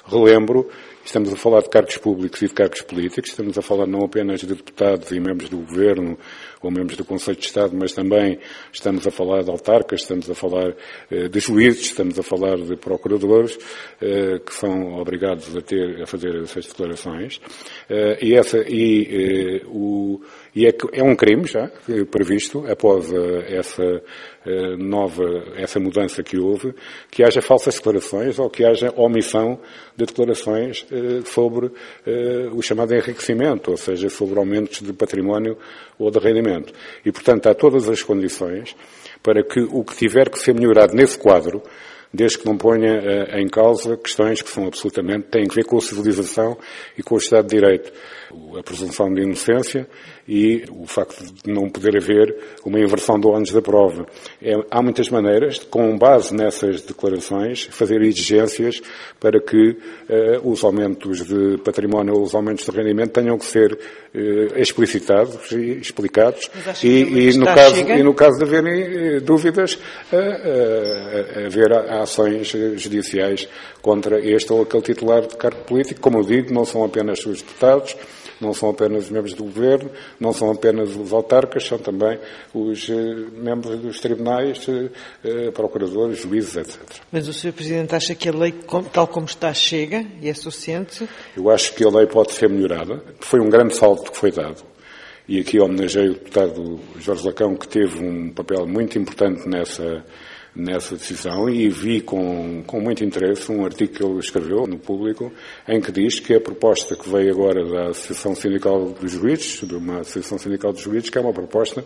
relembro, 0.08 0.70
estamos 1.04 1.32
a 1.32 1.36
falar 1.36 1.62
de 1.62 1.70
cargos 1.70 1.98
públicos 1.98 2.42
e 2.42 2.48
de 2.48 2.54
cargos 2.54 2.82
políticos, 2.82 3.30
estamos 3.30 3.58
a 3.58 3.62
falar 3.62 3.86
não 3.86 4.04
apenas 4.04 4.40
de 4.42 4.48
deputados 4.48 5.12
e 5.12 5.20
membros 5.20 5.50
do 5.50 5.58
Governo 5.58 6.18
ou 6.62 6.72
membros 6.72 6.98
do 6.98 7.06
Conselho 7.06 7.38
de 7.38 7.46
Estado, 7.46 7.76
mas 7.78 7.94
também 7.94 8.40
estamos 8.74 9.06
a 9.06 9.12
falar 9.12 9.44
de 9.44 9.52
autarcas, 9.52 10.02
estamos 10.02 10.30
a 10.30 10.34
falar 10.36 10.70
uh, 10.70 11.30
de 11.30 11.40
juízes, 11.40 11.86
estamos 11.86 12.18
a 12.18 12.24
falar 12.24 12.58
de 12.58 12.76
procuradores 12.76 13.56
uh, 13.56 14.40
que 14.44 14.54
são 14.54 15.00
obrigados 15.00 15.56
a, 15.56 15.62
ter, 15.62 16.02
a 16.02 16.08
fazer 16.08 16.36
essas 16.42 16.66
declarações. 16.66 17.38
Uh, 17.38 18.18
e, 18.20 18.36
essa, 18.36 18.58
e, 18.68 19.62
o, 19.68 20.22
e 20.56 20.66
é, 20.66 20.74
é, 20.94 21.04
um 21.04 21.16
crime 21.16 21.46
já 21.46 21.70
previsto 22.10 22.66
após 22.68 23.12
essa 23.48 24.02
nova, 24.78 25.24
essa 25.58 25.80
mudança 25.80 26.22
que 26.22 26.38
houve, 26.38 26.74
que 27.10 27.24
haja 27.24 27.42
falsas 27.42 27.76
declarações 27.76 28.38
ou 28.38 28.50
que 28.50 28.64
haja 28.64 28.94
omissão 28.96 29.60
de 29.96 30.06
declarações 30.06 30.86
sobre 31.26 31.72
o 32.52 32.62
chamado 32.62 32.94
enriquecimento, 32.94 33.72
ou 33.72 33.78
seja, 33.78 34.10
sobre 34.10 34.38
aumentos 34.38 34.82
de 34.82 34.94
património 34.94 35.58
ou 35.98 36.12
de 36.12 36.20
rendimento. 36.20 36.74
E, 37.06 37.12
portanto, 37.12 37.48
há 37.48 37.54
todas 37.54 37.90
as 37.90 38.04
condições 38.04 38.76
para 39.24 39.44
que 39.44 39.60
o 39.60 39.84
que 39.84 39.96
tiver 39.96 40.30
que 40.30 40.38
ser 40.38 40.54
melhorado 40.54 40.94
nesse 40.94 41.18
quadro, 41.18 41.64
desde 42.16 42.40
que 42.40 42.46
não 42.46 42.58
ponha 42.58 43.00
uh, 43.00 43.38
em 43.38 43.48
causa 43.48 43.98
questões 43.98 44.42
que 44.42 44.50
são 44.50 44.66
absolutamente, 44.66 45.28
têm 45.28 45.46
a 45.50 45.54
ver 45.54 45.66
com 45.66 45.78
a 45.78 45.82
civilização 45.82 46.58
e 46.98 47.04
com 47.04 47.16
o 47.16 47.18
Estado 47.18 47.48
de 47.48 47.56
Direito. 47.56 47.92
A 48.58 48.64
presunção 48.64 49.14
de 49.14 49.22
inocência 49.22 49.88
e 50.28 50.64
o 50.72 50.88
facto 50.88 51.24
de 51.24 51.52
não 51.52 51.70
poder 51.70 51.98
haver 51.98 52.36
uma 52.66 52.80
inversão 52.80 53.20
do 53.20 53.30
ônus 53.30 53.52
da 53.52 53.62
prova. 53.62 54.06
É, 54.42 54.54
há 54.72 54.82
muitas 54.82 55.10
maneiras, 55.10 55.60
com 55.60 55.96
base 55.98 56.34
nessas 56.34 56.82
declarações, 56.82 57.64
fazer 57.66 58.02
exigências 58.02 58.82
para 59.20 59.40
que 59.40 59.70
uh, 59.70 60.50
os 60.50 60.64
aumentos 60.64 61.26
de 61.26 61.58
património 61.60 62.16
ou 62.16 62.24
os 62.24 62.34
aumentos 62.34 62.66
de 62.66 62.72
rendimento 62.72 63.12
tenham 63.12 63.38
que 63.38 63.46
ser 63.46 63.74
uh, 63.74 64.60
explicitados 64.60 65.52
e 65.52 65.78
explicados 65.80 66.50
e, 66.84 67.30
e, 67.30 67.38
no 67.38 67.46
caso, 67.46 67.80
e, 67.80 68.04
no 68.04 68.14
caso, 68.14 68.38
de 68.40 68.44
haverem 68.44 69.18
uh, 69.18 69.22
dúvidas, 69.22 69.78
haver 71.46 71.72
ações 72.10 72.54
judiciais 72.78 73.48
contra 73.82 74.20
este 74.20 74.52
ou 74.54 74.62
aquele 74.62 74.84
titular 74.84 75.22
de 75.22 75.36
cargo 75.36 75.64
político. 75.64 76.00
Como 76.00 76.20
eu 76.20 76.24
digo, 76.24 76.54
não 76.54 76.66
são 76.66 76.84
apenas 76.84 77.26
os 77.26 77.42
deputados, 77.42 77.96
não 78.40 78.54
são 78.54 78.70
apenas 78.70 79.06
os 79.06 79.10
membros 79.10 79.34
do 79.34 79.44
governo, 79.44 79.90
não 80.20 80.34
são 80.34 80.52
apenas 80.52 80.96
os 80.96 81.14
autarcas, 81.14 81.66
são 81.66 81.78
também 81.78 82.20
os 82.54 82.90
eh, 82.90 82.94
membros 83.38 83.80
dos 83.80 84.00
tribunais, 84.00 84.68
eh, 84.68 84.90
eh, 85.24 85.52
procuradores, 85.52 86.20
juízes, 86.20 86.58
etc. 86.58 86.80
Mas 87.12 87.28
o 87.28 87.34
Sr. 87.34 87.54
Presidente 87.54 87.96
acha 87.96 88.14
que 88.16 88.30
a 88.30 88.34
lei, 88.34 88.54
tal 88.92 89.08
como 89.08 89.26
está, 89.26 89.54
chega 89.54 90.06
e 90.22 90.30
é 90.30 90.34
suficiente? 90.34 91.08
Eu 91.36 91.50
acho 91.50 91.74
que 91.74 91.84
a 91.84 91.90
lei 91.90 92.08
pode 92.08 92.34
ser 92.34 92.50
melhorada. 92.50 93.02
Foi 93.20 93.40
um 93.40 93.50
grande 93.50 93.76
salto 93.76 94.12
que 94.12 94.18
foi 94.18 94.32
dado. 94.32 94.64
E 95.28 95.40
aqui 95.40 95.60
homenageio 95.60 96.12
o 96.12 96.14
deputado 96.14 96.80
Jorge 97.00 97.26
Lacão, 97.26 97.56
que 97.56 97.68
teve 97.68 98.00
um 98.00 98.32
papel 98.32 98.68
muito 98.68 99.00
importante 99.00 99.48
nessa 99.50 100.06
nessa 100.56 100.96
decisão 100.96 101.50
e 101.50 101.68
vi 101.68 102.00
com, 102.00 102.64
com 102.66 102.80
muito 102.80 103.04
interesse 103.04 103.52
um 103.52 103.66
artigo 103.66 103.94
que 103.94 104.04
ele 104.04 104.20
escreveu 104.20 104.66
no 104.66 104.80
público 104.80 105.32
em 105.68 105.82
que 105.82 105.92
diz 105.92 106.20
que 106.20 106.34
a 106.34 106.40
proposta 106.40 106.96
que 106.96 107.10
veio 107.10 107.32
agora 107.32 107.66
da 107.66 107.90
Associação 107.90 108.34
Sindical 108.34 108.92
dos 108.92 109.12
Juízes, 109.12 109.68
de 109.68 109.76
uma 109.76 110.00
Associação 110.00 110.38
Sindical 110.38 110.72
dos 110.72 110.82
Juízes, 110.82 111.10
que 111.10 111.18
é 111.18 111.22
uma 111.22 111.34
proposta 111.34 111.84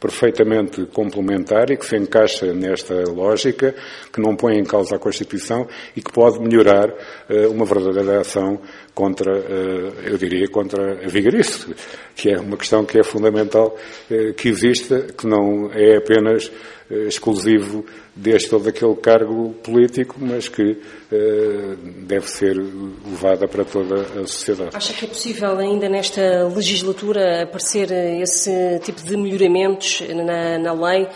perfeitamente 0.00 0.84
complementar 0.86 1.70
e 1.70 1.76
que 1.76 1.86
se 1.86 1.96
encaixa 1.96 2.52
nesta 2.52 2.94
lógica, 3.08 3.74
que 4.12 4.20
não 4.20 4.34
põe 4.34 4.58
em 4.58 4.64
causa 4.64 4.96
a 4.96 4.98
Constituição 4.98 5.66
e 5.96 6.02
que 6.02 6.12
pode 6.12 6.40
melhorar 6.40 6.90
uh, 6.90 7.50
uma 7.50 7.64
verdadeira 7.64 8.20
ação 8.20 8.60
contra, 8.94 9.32
uh, 9.32 10.00
eu 10.04 10.18
diria, 10.18 10.48
contra 10.48 11.04
a 11.04 11.08
vigarice, 11.08 11.72
que 12.16 12.30
é 12.30 12.40
uma 12.40 12.56
questão 12.56 12.84
que 12.84 12.98
é 12.98 13.04
fundamental 13.04 13.76
uh, 14.10 14.34
que 14.34 14.48
exista, 14.48 15.06
que 15.16 15.26
não 15.26 15.70
é 15.72 15.96
apenas 15.96 16.50
exclusivo 16.90 17.84
deste 18.14 18.54
ou 18.54 18.60
daquele 18.60 18.94
cargo 18.96 19.54
político, 19.62 20.16
mas 20.18 20.48
que 20.48 20.62
uh, 20.62 21.76
deve 22.06 22.28
ser 22.28 22.56
levada 22.56 23.46
para 23.46 23.64
toda 23.64 24.00
a 24.00 24.26
sociedade. 24.26 24.74
Acha 24.74 24.92
que 24.94 25.04
é 25.04 25.08
possível 25.08 25.58
ainda 25.58 25.88
nesta 25.88 26.48
legislatura 26.48 27.42
aparecer 27.42 27.90
esse 28.22 28.78
tipo 28.80 29.02
de 29.02 29.16
melhoramentos 29.16 30.02
na, 30.24 30.58
na 30.58 30.72
lei 30.72 31.08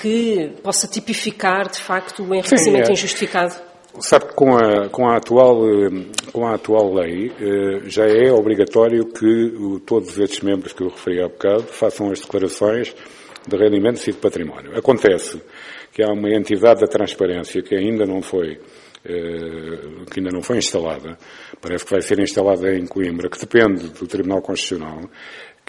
que 0.00 0.52
possa 0.62 0.88
tipificar, 0.88 1.68
de 1.70 1.78
facto, 1.78 2.22
o 2.22 2.34
enriquecimento 2.34 2.86
Sim, 2.86 2.92
é. 2.92 2.94
injustificado? 2.94 3.54
Sabe 3.98 4.26
que 4.26 4.34
com 4.34 4.56
a, 4.56 4.88
com 4.88 5.08
a, 5.08 5.16
atual, 5.16 5.62
com 6.32 6.46
a 6.46 6.54
atual 6.54 6.94
lei 6.94 7.32
eh, 7.40 7.80
já 7.86 8.06
é 8.06 8.32
obrigatório 8.32 9.04
que 9.06 9.80
todos 9.84 10.16
estes 10.16 10.40
membros 10.40 10.72
que 10.72 10.82
eu 10.82 10.88
referi 10.88 11.20
há 11.20 11.26
bocado 11.26 11.64
façam 11.64 12.10
as 12.10 12.20
declarações 12.20 12.94
de 13.46 13.56
rendimentos 13.56 14.06
e 14.06 14.12
de 14.12 14.18
património. 14.18 14.76
Acontece 14.76 15.40
que 15.92 16.02
há 16.02 16.12
uma 16.12 16.30
entidade 16.30 16.80
da 16.80 16.86
transparência 16.86 17.62
que 17.62 17.74
ainda 17.74 18.06
não 18.06 18.22
foi 18.22 18.58
eh, 19.04 20.04
que 20.12 20.20
ainda 20.20 20.30
não 20.30 20.42
foi 20.42 20.58
instalada, 20.58 21.16
parece 21.60 21.86
que 21.86 21.90
vai 21.90 22.02
ser 22.02 22.20
instalada 22.20 22.74
em 22.74 22.86
Coimbra, 22.86 23.30
que 23.30 23.38
depende 23.38 23.88
do 23.88 24.06
Tribunal 24.06 24.42
Constitucional, 24.42 25.08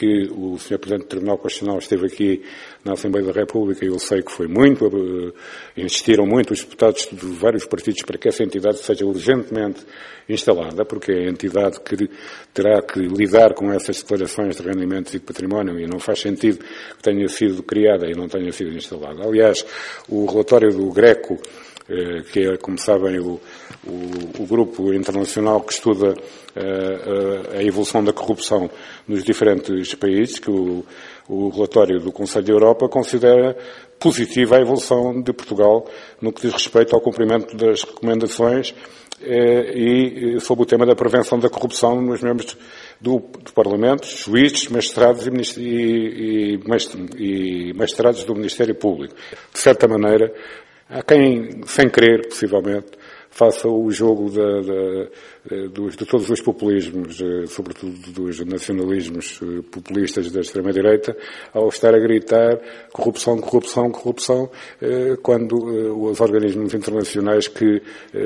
que 0.02 0.28
o 0.32 0.58
Sr. 0.58 0.80
Presidente 0.80 1.04
do 1.04 1.10
Tribunal 1.10 1.38
Constitucional 1.38 1.78
esteve 1.78 2.08
aqui 2.08 2.44
na 2.84 2.94
Assembleia 2.94 3.28
da 3.28 3.40
República 3.40 3.86
e 3.86 3.88
eu 3.88 4.00
sei 4.00 4.24
que 4.24 4.32
foi 4.32 4.48
muito, 4.48 4.88
uh, 4.88 5.32
insistiram 5.78 6.26
muito 6.26 6.54
os 6.54 6.62
deputados 6.62 7.08
de 7.12 7.24
vários 7.28 7.68
partidos 7.68 8.02
para 8.02 8.18
que 8.18 8.28
essa 8.28 8.42
entidade 8.42 8.80
seja 8.80 9.06
urgentemente 9.06 9.86
instalada, 10.28 10.84
porque 10.86 11.12
é 11.12 11.28
a 11.28 11.30
entidade 11.30 11.80
que 11.82 12.10
terá 12.52 12.82
que 12.82 13.00
lidar 13.00 13.54
com 13.54 13.72
essas 13.72 14.02
declarações 14.02 14.58
de 14.58 14.64
rendimentos 14.64 15.14
e 15.14 15.20
de 15.20 15.24
património 15.24 15.80
e 15.80 15.86
não 15.86 16.00
faz 16.00 16.20
sentido 16.20 16.58
que 16.98 17.04
tenha 17.04 17.28
sido 17.28 17.62
criada 17.62 18.08
e 18.08 18.16
não 18.16 18.28
tenha 18.28 18.52
sido 18.52 18.76
instalada. 18.76 19.24
Aliás, 19.24 19.64
o 20.10 20.26
relatório 20.26 20.72
do 20.72 20.90
Greco 20.90 21.36
eh, 21.36 21.71
que 22.32 22.40
é, 22.48 22.58
como 22.58 22.78
sabem, 22.78 23.20
o, 23.20 23.40
o, 23.86 24.44
o 24.44 24.46
grupo 24.48 24.94
internacional 24.94 25.62
que 25.62 25.74
estuda 25.74 26.12
uh, 26.12 27.58
a 27.58 27.64
evolução 27.64 28.04
da 28.04 28.14
corrupção 28.14 28.70
nos 29.08 29.24
diferentes 29.24 29.94
países, 29.96 30.40
que 30.40 30.50
o, 30.50 30.86
o 31.28 31.50
relatório 31.50 32.00
do 32.00 32.12
Conselho 32.12 32.46
da 32.46 32.54
Europa 32.54 32.88
considera 32.88 33.58
positiva 34.00 34.58
a 34.58 34.62
evolução 34.62 35.22
de 35.22 35.32
Portugal 35.34 35.88
no 36.22 36.32
que 36.32 36.42
diz 36.42 36.54
respeito 36.54 36.96
ao 36.96 37.02
cumprimento 37.02 37.56
das 37.56 37.84
recomendações 37.84 38.74
e 39.24 40.40
sobre 40.40 40.64
o 40.64 40.66
tema 40.66 40.86
da 40.86 40.96
prevenção 40.96 41.38
da 41.38 41.50
corrupção 41.50 42.02
nos 42.02 42.22
membros 42.22 42.58
do, 43.00 43.20
do 43.20 43.54
Parlamento, 43.54 44.08
juízes, 44.08 44.68
magistrados 44.68 45.28
e, 45.58 45.62
e, 45.62 46.60
e, 47.18 47.74
magistrados 47.74 48.24
do 48.24 48.34
Ministério 48.34 48.74
Público. 48.74 49.14
De 49.54 49.60
certa 49.60 49.88
maneira, 49.88 50.34
Há 50.94 51.02
quem, 51.02 51.66
sem 51.66 51.90
querer, 51.90 52.28
possivelmente, 52.28 52.98
faça 53.30 53.66
o 53.66 53.90
jogo 53.92 54.30
eh, 54.38 55.68
de 55.70 56.06
todos 56.06 56.30
os 56.30 56.42
populismos, 56.42 57.22
eh, 57.22 57.46
sobretudo 57.48 57.96
dos 58.12 58.46
nacionalismos 58.46 59.40
eh, 59.42 59.62
populistas 59.72 60.30
da 60.30 60.42
extrema-direita, 60.42 61.16
ao 61.54 61.70
estar 61.70 61.96
a 61.96 62.00
gritar 62.00 62.60
corrupção, 62.92 63.40
corrupção, 63.40 63.90
corrupção, 63.90 64.52
quando 65.24 65.56
os 66.10 66.20
organismos 66.20 66.74
internacionais 66.74 67.48
que 67.48 67.82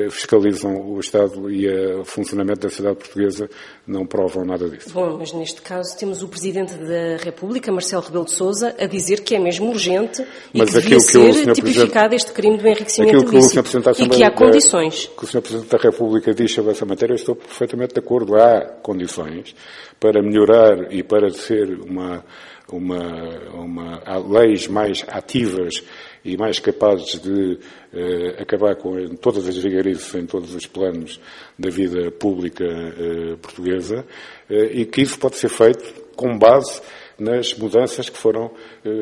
fiscalizam 0.10 0.76
o 0.76 1.00
Estado 1.00 1.52
e 1.52 1.68
o 1.68 2.04
funcionamento 2.04 2.62
da 2.62 2.70
sociedade 2.70 2.98
portuguesa 2.98 3.50
não 3.88 4.06
provam 4.06 4.44
nada 4.44 4.68
disso. 4.68 4.92
Bom, 4.92 5.18
mas 5.20 5.32
neste 5.32 5.62
caso 5.62 5.96
temos 5.98 6.24
o 6.24 6.28
Presidente 6.28 6.74
da 6.74 7.18
República, 7.24 7.72
Marcelo 7.72 8.02
Rebelo 8.02 8.26
de 8.26 8.32
Sousa, 8.32 8.76
a 8.80 8.88
dizer 8.88 9.22
que 9.22 9.36
é 9.36 9.40
mesmo 9.40 9.70
urgente 9.70 10.26
e 10.54 10.60
mas 10.60 10.72
que 10.72 10.82
devia 10.82 11.00
ser 11.00 11.54
tipificado 11.54 12.16
este 12.16 12.32
crime 12.32 12.58
do 12.58 12.68
enriquecimento 12.68 13.32
ilícito 13.32 13.64
e 14.00 14.10
que 14.10 14.24
há 14.24 14.32
condições 14.32 15.06
que 15.06 15.24
o 15.24 15.28
Sr. 15.28 15.42
Presidente 15.42 15.70
da 15.70 15.78
República 15.78 16.34
diz 16.34 16.52
sobre 16.52 16.72
essa 16.72 16.86
matéria, 16.86 17.14
eu 17.14 17.18
estou 17.18 17.36
perfeitamente 17.36 17.94
de 17.94 18.00
acordo. 18.00 18.36
Há 18.36 18.62
condições 18.82 19.56
para 20.00 20.22
melhorar 20.22 20.92
e 20.92 21.04
para 21.04 21.30
ser 21.30 21.80
uma, 21.82 22.24
uma, 22.72 23.40
uma 23.54 24.18
leis 24.18 24.68
mais 24.68 25.06
ativas 25.08 25.84
e 26.26 26.36
mais 26.36 26.60
capazes 26.60 27.22
de 27.22 27.60
eh, 27.94 28.42
acabar 28.42 28.76
com 28.76 29.16
todas 29.16 29.48
as 29.48 29.56
vigarices 29.56 30.14
em 30.16 30.26
todos 30.26 30.56
os 30.56 30.66
planos 30.66 31.20
da 31.58 31.70
vida 31.70 32.10
pública 32.12 32.66
eh, 32.66 33.36
portuguesa 33.40 34.04
eh, 34.50 34.72
e 34.74 34.86
que 34.86 35.04
isso 35.04 35.20
pode 35.20 35.36
ser 35.36 35.50
feito 35.50 35.84
com 36.16 36.36
base 36.38 36.82
nas 37.20 37.54
mudanças 37.54 38.10
que 38.10 38.18
foram 38.18 38.52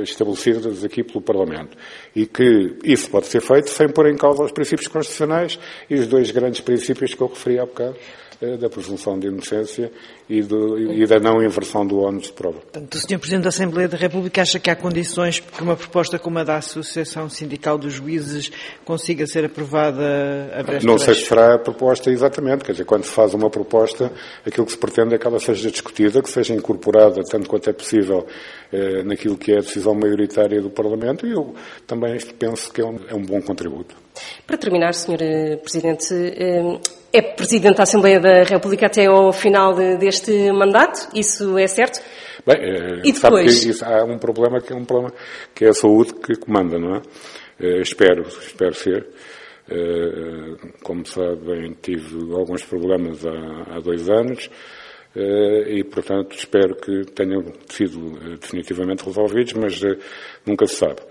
estabelecidas 0.03 0.83
aqui 0.83 1.03
pelo 1.03 1.21
Parlamento. 1.21 1.77
E 2.15 2.25
que 2.25 2.77
isso 2.83 3.09
pode 3.09 3.27
ser 3.27 3.41
feito 3.41 3.69
sem 3.69 3.89
pôr 3.89 4.09
em 4.09 4.15
causa 4.15 4.43
os 4.43 4.51
princípios 4.51 4.87
constitucionais 4.87 5.59
e 5.89 5.95
os 5.95 6.07
dois 6.07 6.31
grandes 6.31 6.61
princípios 6.61 7.13
que 7.13 7.21
eu 7.21 7.27
referi 7.27 7.59
há 7.59 7.65
bocado, 7.65 7.95
eh, 8.43 8.57
da 8.57 8.69
presunção 8.69 9.17
de 9.17 9.27
inocência 9.27 9.89
e, 10.29 10.41
do, 10.41 10.77
e, 10.77 11.05
da 11.05 11.19
não 11.19 11.41
inversão 11.41 11.85
do 11.85 11.99
ónus 11.99 12.23
de 12.23 12.33
prova. 12.33 12.59
Portanto, 12.59 12.93
o 12.93 12.97
Sr. 12.97 13.17
Presidente 13.19 13.43
da 13.43 13.49
Assembleia 13.49 13.87
da 13.87 13.95
República 13.95 14.41
acha 14.41 14.59
que 14.59 14.69
há 14.69 14.75
condições 14.75 15.39
para 15.39 15.55
que 15.57 15.63
uma 15.63 15.77
proposta 15.77 16.19
como 16.19 16.39
a 16.39 16.43
da 16.43 16.57
Associação 16.57 17.29
Sindical 17.29 17.77
dos 17.77 17.93
Juízes 17.93 18.51
consiga 18.83 19.25
ser 19.27 19.45
aprovada 19.45 20.03
a 20.57 20.63
breve 20.63 20.85
Não 20.85 20.97
sei 20.97 21.13
se 21.15 21.25
será 21.25 21.55
a 21.55 21.59
proposta 21.59 22.09
exatamente, 22.09 22.65
quer 22.65 22.73
dizer, 22.73 22.85
quando 22.85 23.03
se 23.03 23.11
faz 23.11 23.33
uma 23.33 23.49
proposta, 23.49 24.11
aquilo 24.45 24.65
que 24.65 24.71
se 24.73 24.77
pretende 24.77 25.15
é 25.15 25.17
que 25.17 25.27
ela 25.27 25.39
seja 25.39 25.71
discutida, 25.71 26.21
que 26.21 26.29
seja 26.29 26.53
incorporada 26.53 27.21
tanto 27.23 27.47
quanto 27.47 27.69
é 27.69 27.73
possível 27.73 28.25
eh, 28.71 29.03
naquilo 29.03 29.37
que 29.37 29.53
é 29.53 29.59
a 29.59 29.63
decisão 29.73 29.95
maioritária 29.95 30.61
do 30.61 30.69
Parlamento 30.69 31.25
e 31.25 31.31
eu 31.31 31.55
também 31.87 32.17
penso 32.37 32.71
que 32.71 32.81
é 32.81 32.85
um, 32.85 32.99
é 33.07 33.15
um 33.15 33.23
bom 33.23 33.41
contributo. 33.41 33.95
Para 34.45 34.57
terminar, 34.57 34.93
Sr. 34.93 35.57
Presidente, 35.61 36.13
eh, 36.13 36.79
é 37.11 37.21
Presidente 37.21 37.77
da 37.77 37.83
Assembleia 37.83 38.19
da 38.19 38.43
República 38.43 38.85
até 38.85 39.07
ao 39.07 39.33
final 39.33 39.73
de, 39.73 39.97
deste 39.97 40.51
mandato, 40.51 41.09
isso 41.15 41.57
é 41.57 41.67
certo? 41.67 41.99
Bem, 42.45 42.57
eh, 42.57 43.01
e 43.03 43.11
depois? 43.11 43.65
Isso, 43.65 43.83
há 43.83 44.03
um 44.03 44.19
problema 44.19 44.61
que 44.61 44.71
é 44.71 44.75
um 44.75 44.85
problema 44.85 45.13
que 45.55 45.65
é 45.65 45.69
a 45.69 45.73
saúde 45.73 46.13
que 46.13 46.35
comanda, 46.35 46.77
não 46.77 46.95
é? 46.95 47.01
Uh, 47.59 47.81
espero, 47.81 48.23
espero 48.23 48.73
ser. 48.73 49.07
Uh, 49.69 50.57
como 50.83 51.05
sabem, 51.05 51.73
tive 51.81 52.33
alguns 52.33 52.63
problemas 52.63 53.25
há, 53.25 53.75
há 53.75 53.79
dois 53.79 54.09
anos 54.09 54.49
e, 55.15 55.83
portanto, 55.83 56.35
espero 56.35 56.75
que 56.75 57.05
tenham 57.11 57.43
sido 57.69 58.37
definitivamente 58.39 59.05
resolvidos, 59.05 59.53
mas 59.53 59.79
nunca 60.45 60.65
se 60.65 60.75
sabe. 60.75 61.01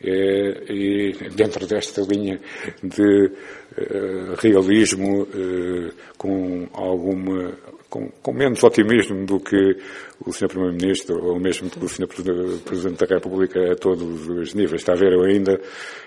e 0.00 1.12
dentro 1.34 1.66
desta 1.66 2.02
linha 2.02 2.40
de 2.82 3.32
eh, 3.76 4.34
realismo, 4.40 5.26
eh, 5.32 5.92
com 6.16 6.68
alguma 6.72 7.56
com, 7.88 8.08
com, 8.22 8.32
menos 8.32 8.62
otimismo 8.62 9.24
do 9.24 9.40
que 9.40 9.76
o 10.24 10.32
Sr. 10.32 10.48
Primeiro-Ministro 10.48 11.24
ou 11.24 11.40
mesmo 11.40 11.70
do 11.70 11.88
Sr. 11.88 12.06
Presidente 12.64 13.06
da 13.06 13.14
República 13.14 13.72
a 13.72 13.76
todos 13.76 14.28
os 14.28 14.54
níveis. 14.54 14.82
Está 14.82 14.92
a 14.92 14.96
ver, 14.96 15.12
eu 15.12 15.22
ainda, 15.22 15.60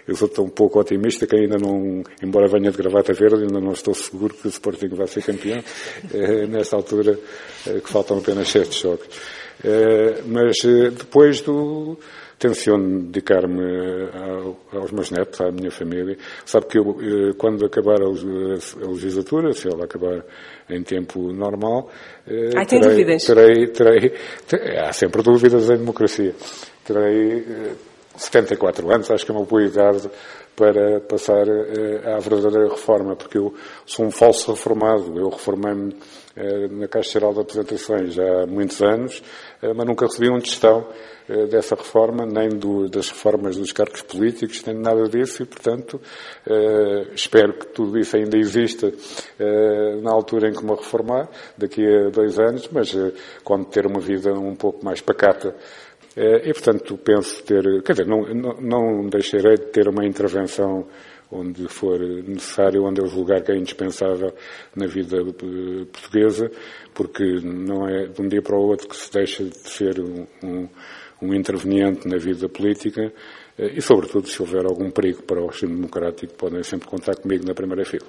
eu 0.08 0.16
sou 0.16 0.28
tão 0.28 0.48
pouco 0.50 0.80
otimista 0.80 1.26
que 1.26 1.36
ainda 1.36 1.58
não, 1.58 2.04
embora 2.22 2.48
venha 2.48 2.72
de 2.72 2.78
gravata 2.78 3.14
verde, 3.14 3.44
ainda 3.44 3.60
não 3.60 3.74
estou 3.74 3.94
seguro 3.94 4.34
que 4.34 4.48
o 4.48 4.50
Sporting 4.50 4.90
vai 4.90 5.08
ser 5.08 5.24
campeão, 5.24 5.64
eh, 6.14 6.46
nesta 6.48 6.76
altura 6.76 7.18
que 7.64 7.90
faltam 7.90 8.20
apenas 8.20 8.48
sete 8.50 8.82
jogos. 8.82 9.08
mas 10.26 10.58
depois 10.98 11.42
do, 11.42 11.98
tenciono 12.42 13.04
dedicar-me 13.04 14.10
aos 14.74 14.92
meus 14.92 15.12
netos, 15.12 15.40
à 15.42 15.52
minha 15.52 15.70
família. 15.70 16.18
Sabe 16.44 16.66
que 16.66 16.80
eu, 16.80 16.98
eh, 17.00 17.34
quando 17.38 17.64
acabar 17.64 18.02
a 18.02 18.10
legislatura, 18.88 19.54
se 19.54 19.68
ela 19.68 19.86
acabar 19.86 20.26
em 20.68 20.82
tempo 20.82 21.32
normal, 21.32 21.92
eh, 22.28 22.50
Ai, 22.56 22.66
terei, 22.66 22.90
dúvidas? 22.90 23.24
Terei, 23.24 23.68
terei, 23.68 24.14
terei, 24.48 24.78
há 24.80 24.92
sempre 24.92 25.22
dúvidas 25.22 25.70
em 25.70 25.78
democracia. 25.78 26.34
Terei 26.84 27.46
74 28.16 28.90
eh, 28.90 28.96
anos, 28.96 29.12
acho 29.12 29.24
que 29.24 29.32
é 29.32 29.36
uma 29.36 29.46
boa 29.46 29.64
idade 29.64 30.10
para 30.56 31.00
passar 31.02 31.46
à 32.06 32.20
verdadeira 32.20 32.70
reforma, 32.70 33.16
porque 33.16 33.38
eu 33.38 33.54
sou 33.86 34.06
um 34.06 34.12
falso 34.12 34.52
reformado. 34.52 35.18
Eu 35.18 35.30
reformei-me 35.30 35.96
na 36.72 36.88
Caixa 36.88 37.14
Geral 37.14 37.34
de 37.34 37.42
Apresentações 37.42 38.18
há 38.18 38.46
muitos 38.46 38.82
anos, 38.82 39.22
mas 39.62 39.86
nunca 39.86 40.06
recebi 40.06 40.30
um 40.30 40.40
testão 40.40 40.88
eh, 41.32 41.46
dessa 41.46 41.76
reforma, 41.76 42.26
nem 42.26 42.50
do, 42.50 42.90
das 42.90 43.10
reformas 43.10 43.56
dos 43.56 43.72
cargos 43.72 44.02
políticos, 44.02 44.64
nem 44.66 44.76
nada 44.76 45.08
disso 45.08 45.44
e, 45.44 45.46
portanto, 45.46 46.02
eh, 46.46 47.08
espero 47.14 47.54
que 47.54 47.68
tudo 47.68 47.98
isso 47.98 48.18
ainda 48.18 48.38
exista 48.38 48.92
eh, 49.40 49.96
na 50.02 50.12
altura 50.12 50.50
em 50.50 50.54
que 50.54 50.66
me 50.66 50.76
reformar, 50.76 51.30
daqui 51.58 51.86
a 51.86 52.10
dois 52.10 52.38
anos, 52.38 52.68
mas 52.70 52.94
quando 53.46 53.66
ter 53.66 53.86
uma 53.86 54.02
vida 54.02 54.34
um 54.34 54.56
pouco 54.56 54.84
mais 54.84 55.00
pacata 55.00 55.56
e, 56.18 56.54
portanto, 56.54 56.98
penso 56.98 57.44
ter, 57.44 57.64
quer 57.84 57.94
dizer, 57.94 58.08
não, 58.08 58.22
não, 58.60 59.08
deixarei 59.08 59.56
de 59.56 59.68
ter 59.68 59.88
uma 59.88 60.06
intervenção 60.06 60.86
onde 61.32 61.66
for 61.70 61.98
necessário, 62.00 62.84
onde 62.84 63.02
eu 63.02 63.08
julgar 63.08 63.42
que 63.42 63.52
é 63.52 63.56
indispensável 63.56 64.34
na 64.76 64.86
vida 64.86 65.24
portuguesa, 65.92 66.52
porque 66.94 67.24
não 67.42 67.88
é 67.88 68.08
de 68.08 68.22
um 68.22 68.28
dia 68.28 68.42
para 68.42 68.58
o 68.58 68.68
outro 68.68 68.90
que 68.90 68.98
se 68.98 69.10
deixa 69.12 69.44
de 69.46 69.70
ser 69.70 70.02
um, 70.02 70.28
um 70.44 70.68
um 71.22 71.34
interveniente 71.34 72.08
na 72.08 72.18
vida 72.18 72.50
política 72.50 73.14
eh, 73.58 73.74
e, 73.76 73.82
sobretudo, 73.82 74.28
se 74.28 74.42
houver 74.42 74.66
algum 74.66 74.90
perigo 74.90 75.22
para 75.24 75.42
o 75.42 75.48
regime 75.48 75.76
democrático, 75.76 76.34
podem 76.34 76.64
sempre 76.64 76.90
contar 76.90 77.16
comigo 77.16 77.46
na 77.46 77.54
primeira 77.54 77.86
fila. 77.86 78.08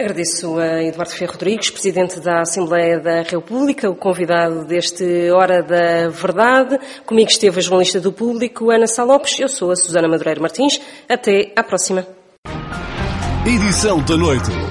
Agradeço 0.00 0.58
a 0.58 0.82
Eduardo 0.82 1.12
Ferro 1.12 1.32
Rodrigues, 1.32 1.68
Presidente 1.68 2.20
da 2.20 2.40
Assembleia 2.40 2.98
da 2.98 3.20
República, 3.20 3.90
o 3.90 3.94
convidado 3.94 4.64
deste 4.64 5.30
Hora 5.30 5.62
da 5.62 6.08
Verdade. 6.08 6.78
Comigo 7.04 7.28
esteve 7.28 7.58
a 7.58 7.62
jornalista 7.62 8.00
do 8.00 8.10
Público, 8.10 8.70
Ana 8.70 8.86
Salopes. 8.86 9.38
Eu 9.38 9.46
sou 9.46 9.70
a 9.70 9.76
Susana 9.76 10.08
Madureira 10.08 10.40
Martins. 10.40 10.80
Até 11.06 11.52
à 11.54 11.62
próxima. 11.62 12.06
Edição 13.44 14.00
da 14.00 14.16
noite. 14.16 14.69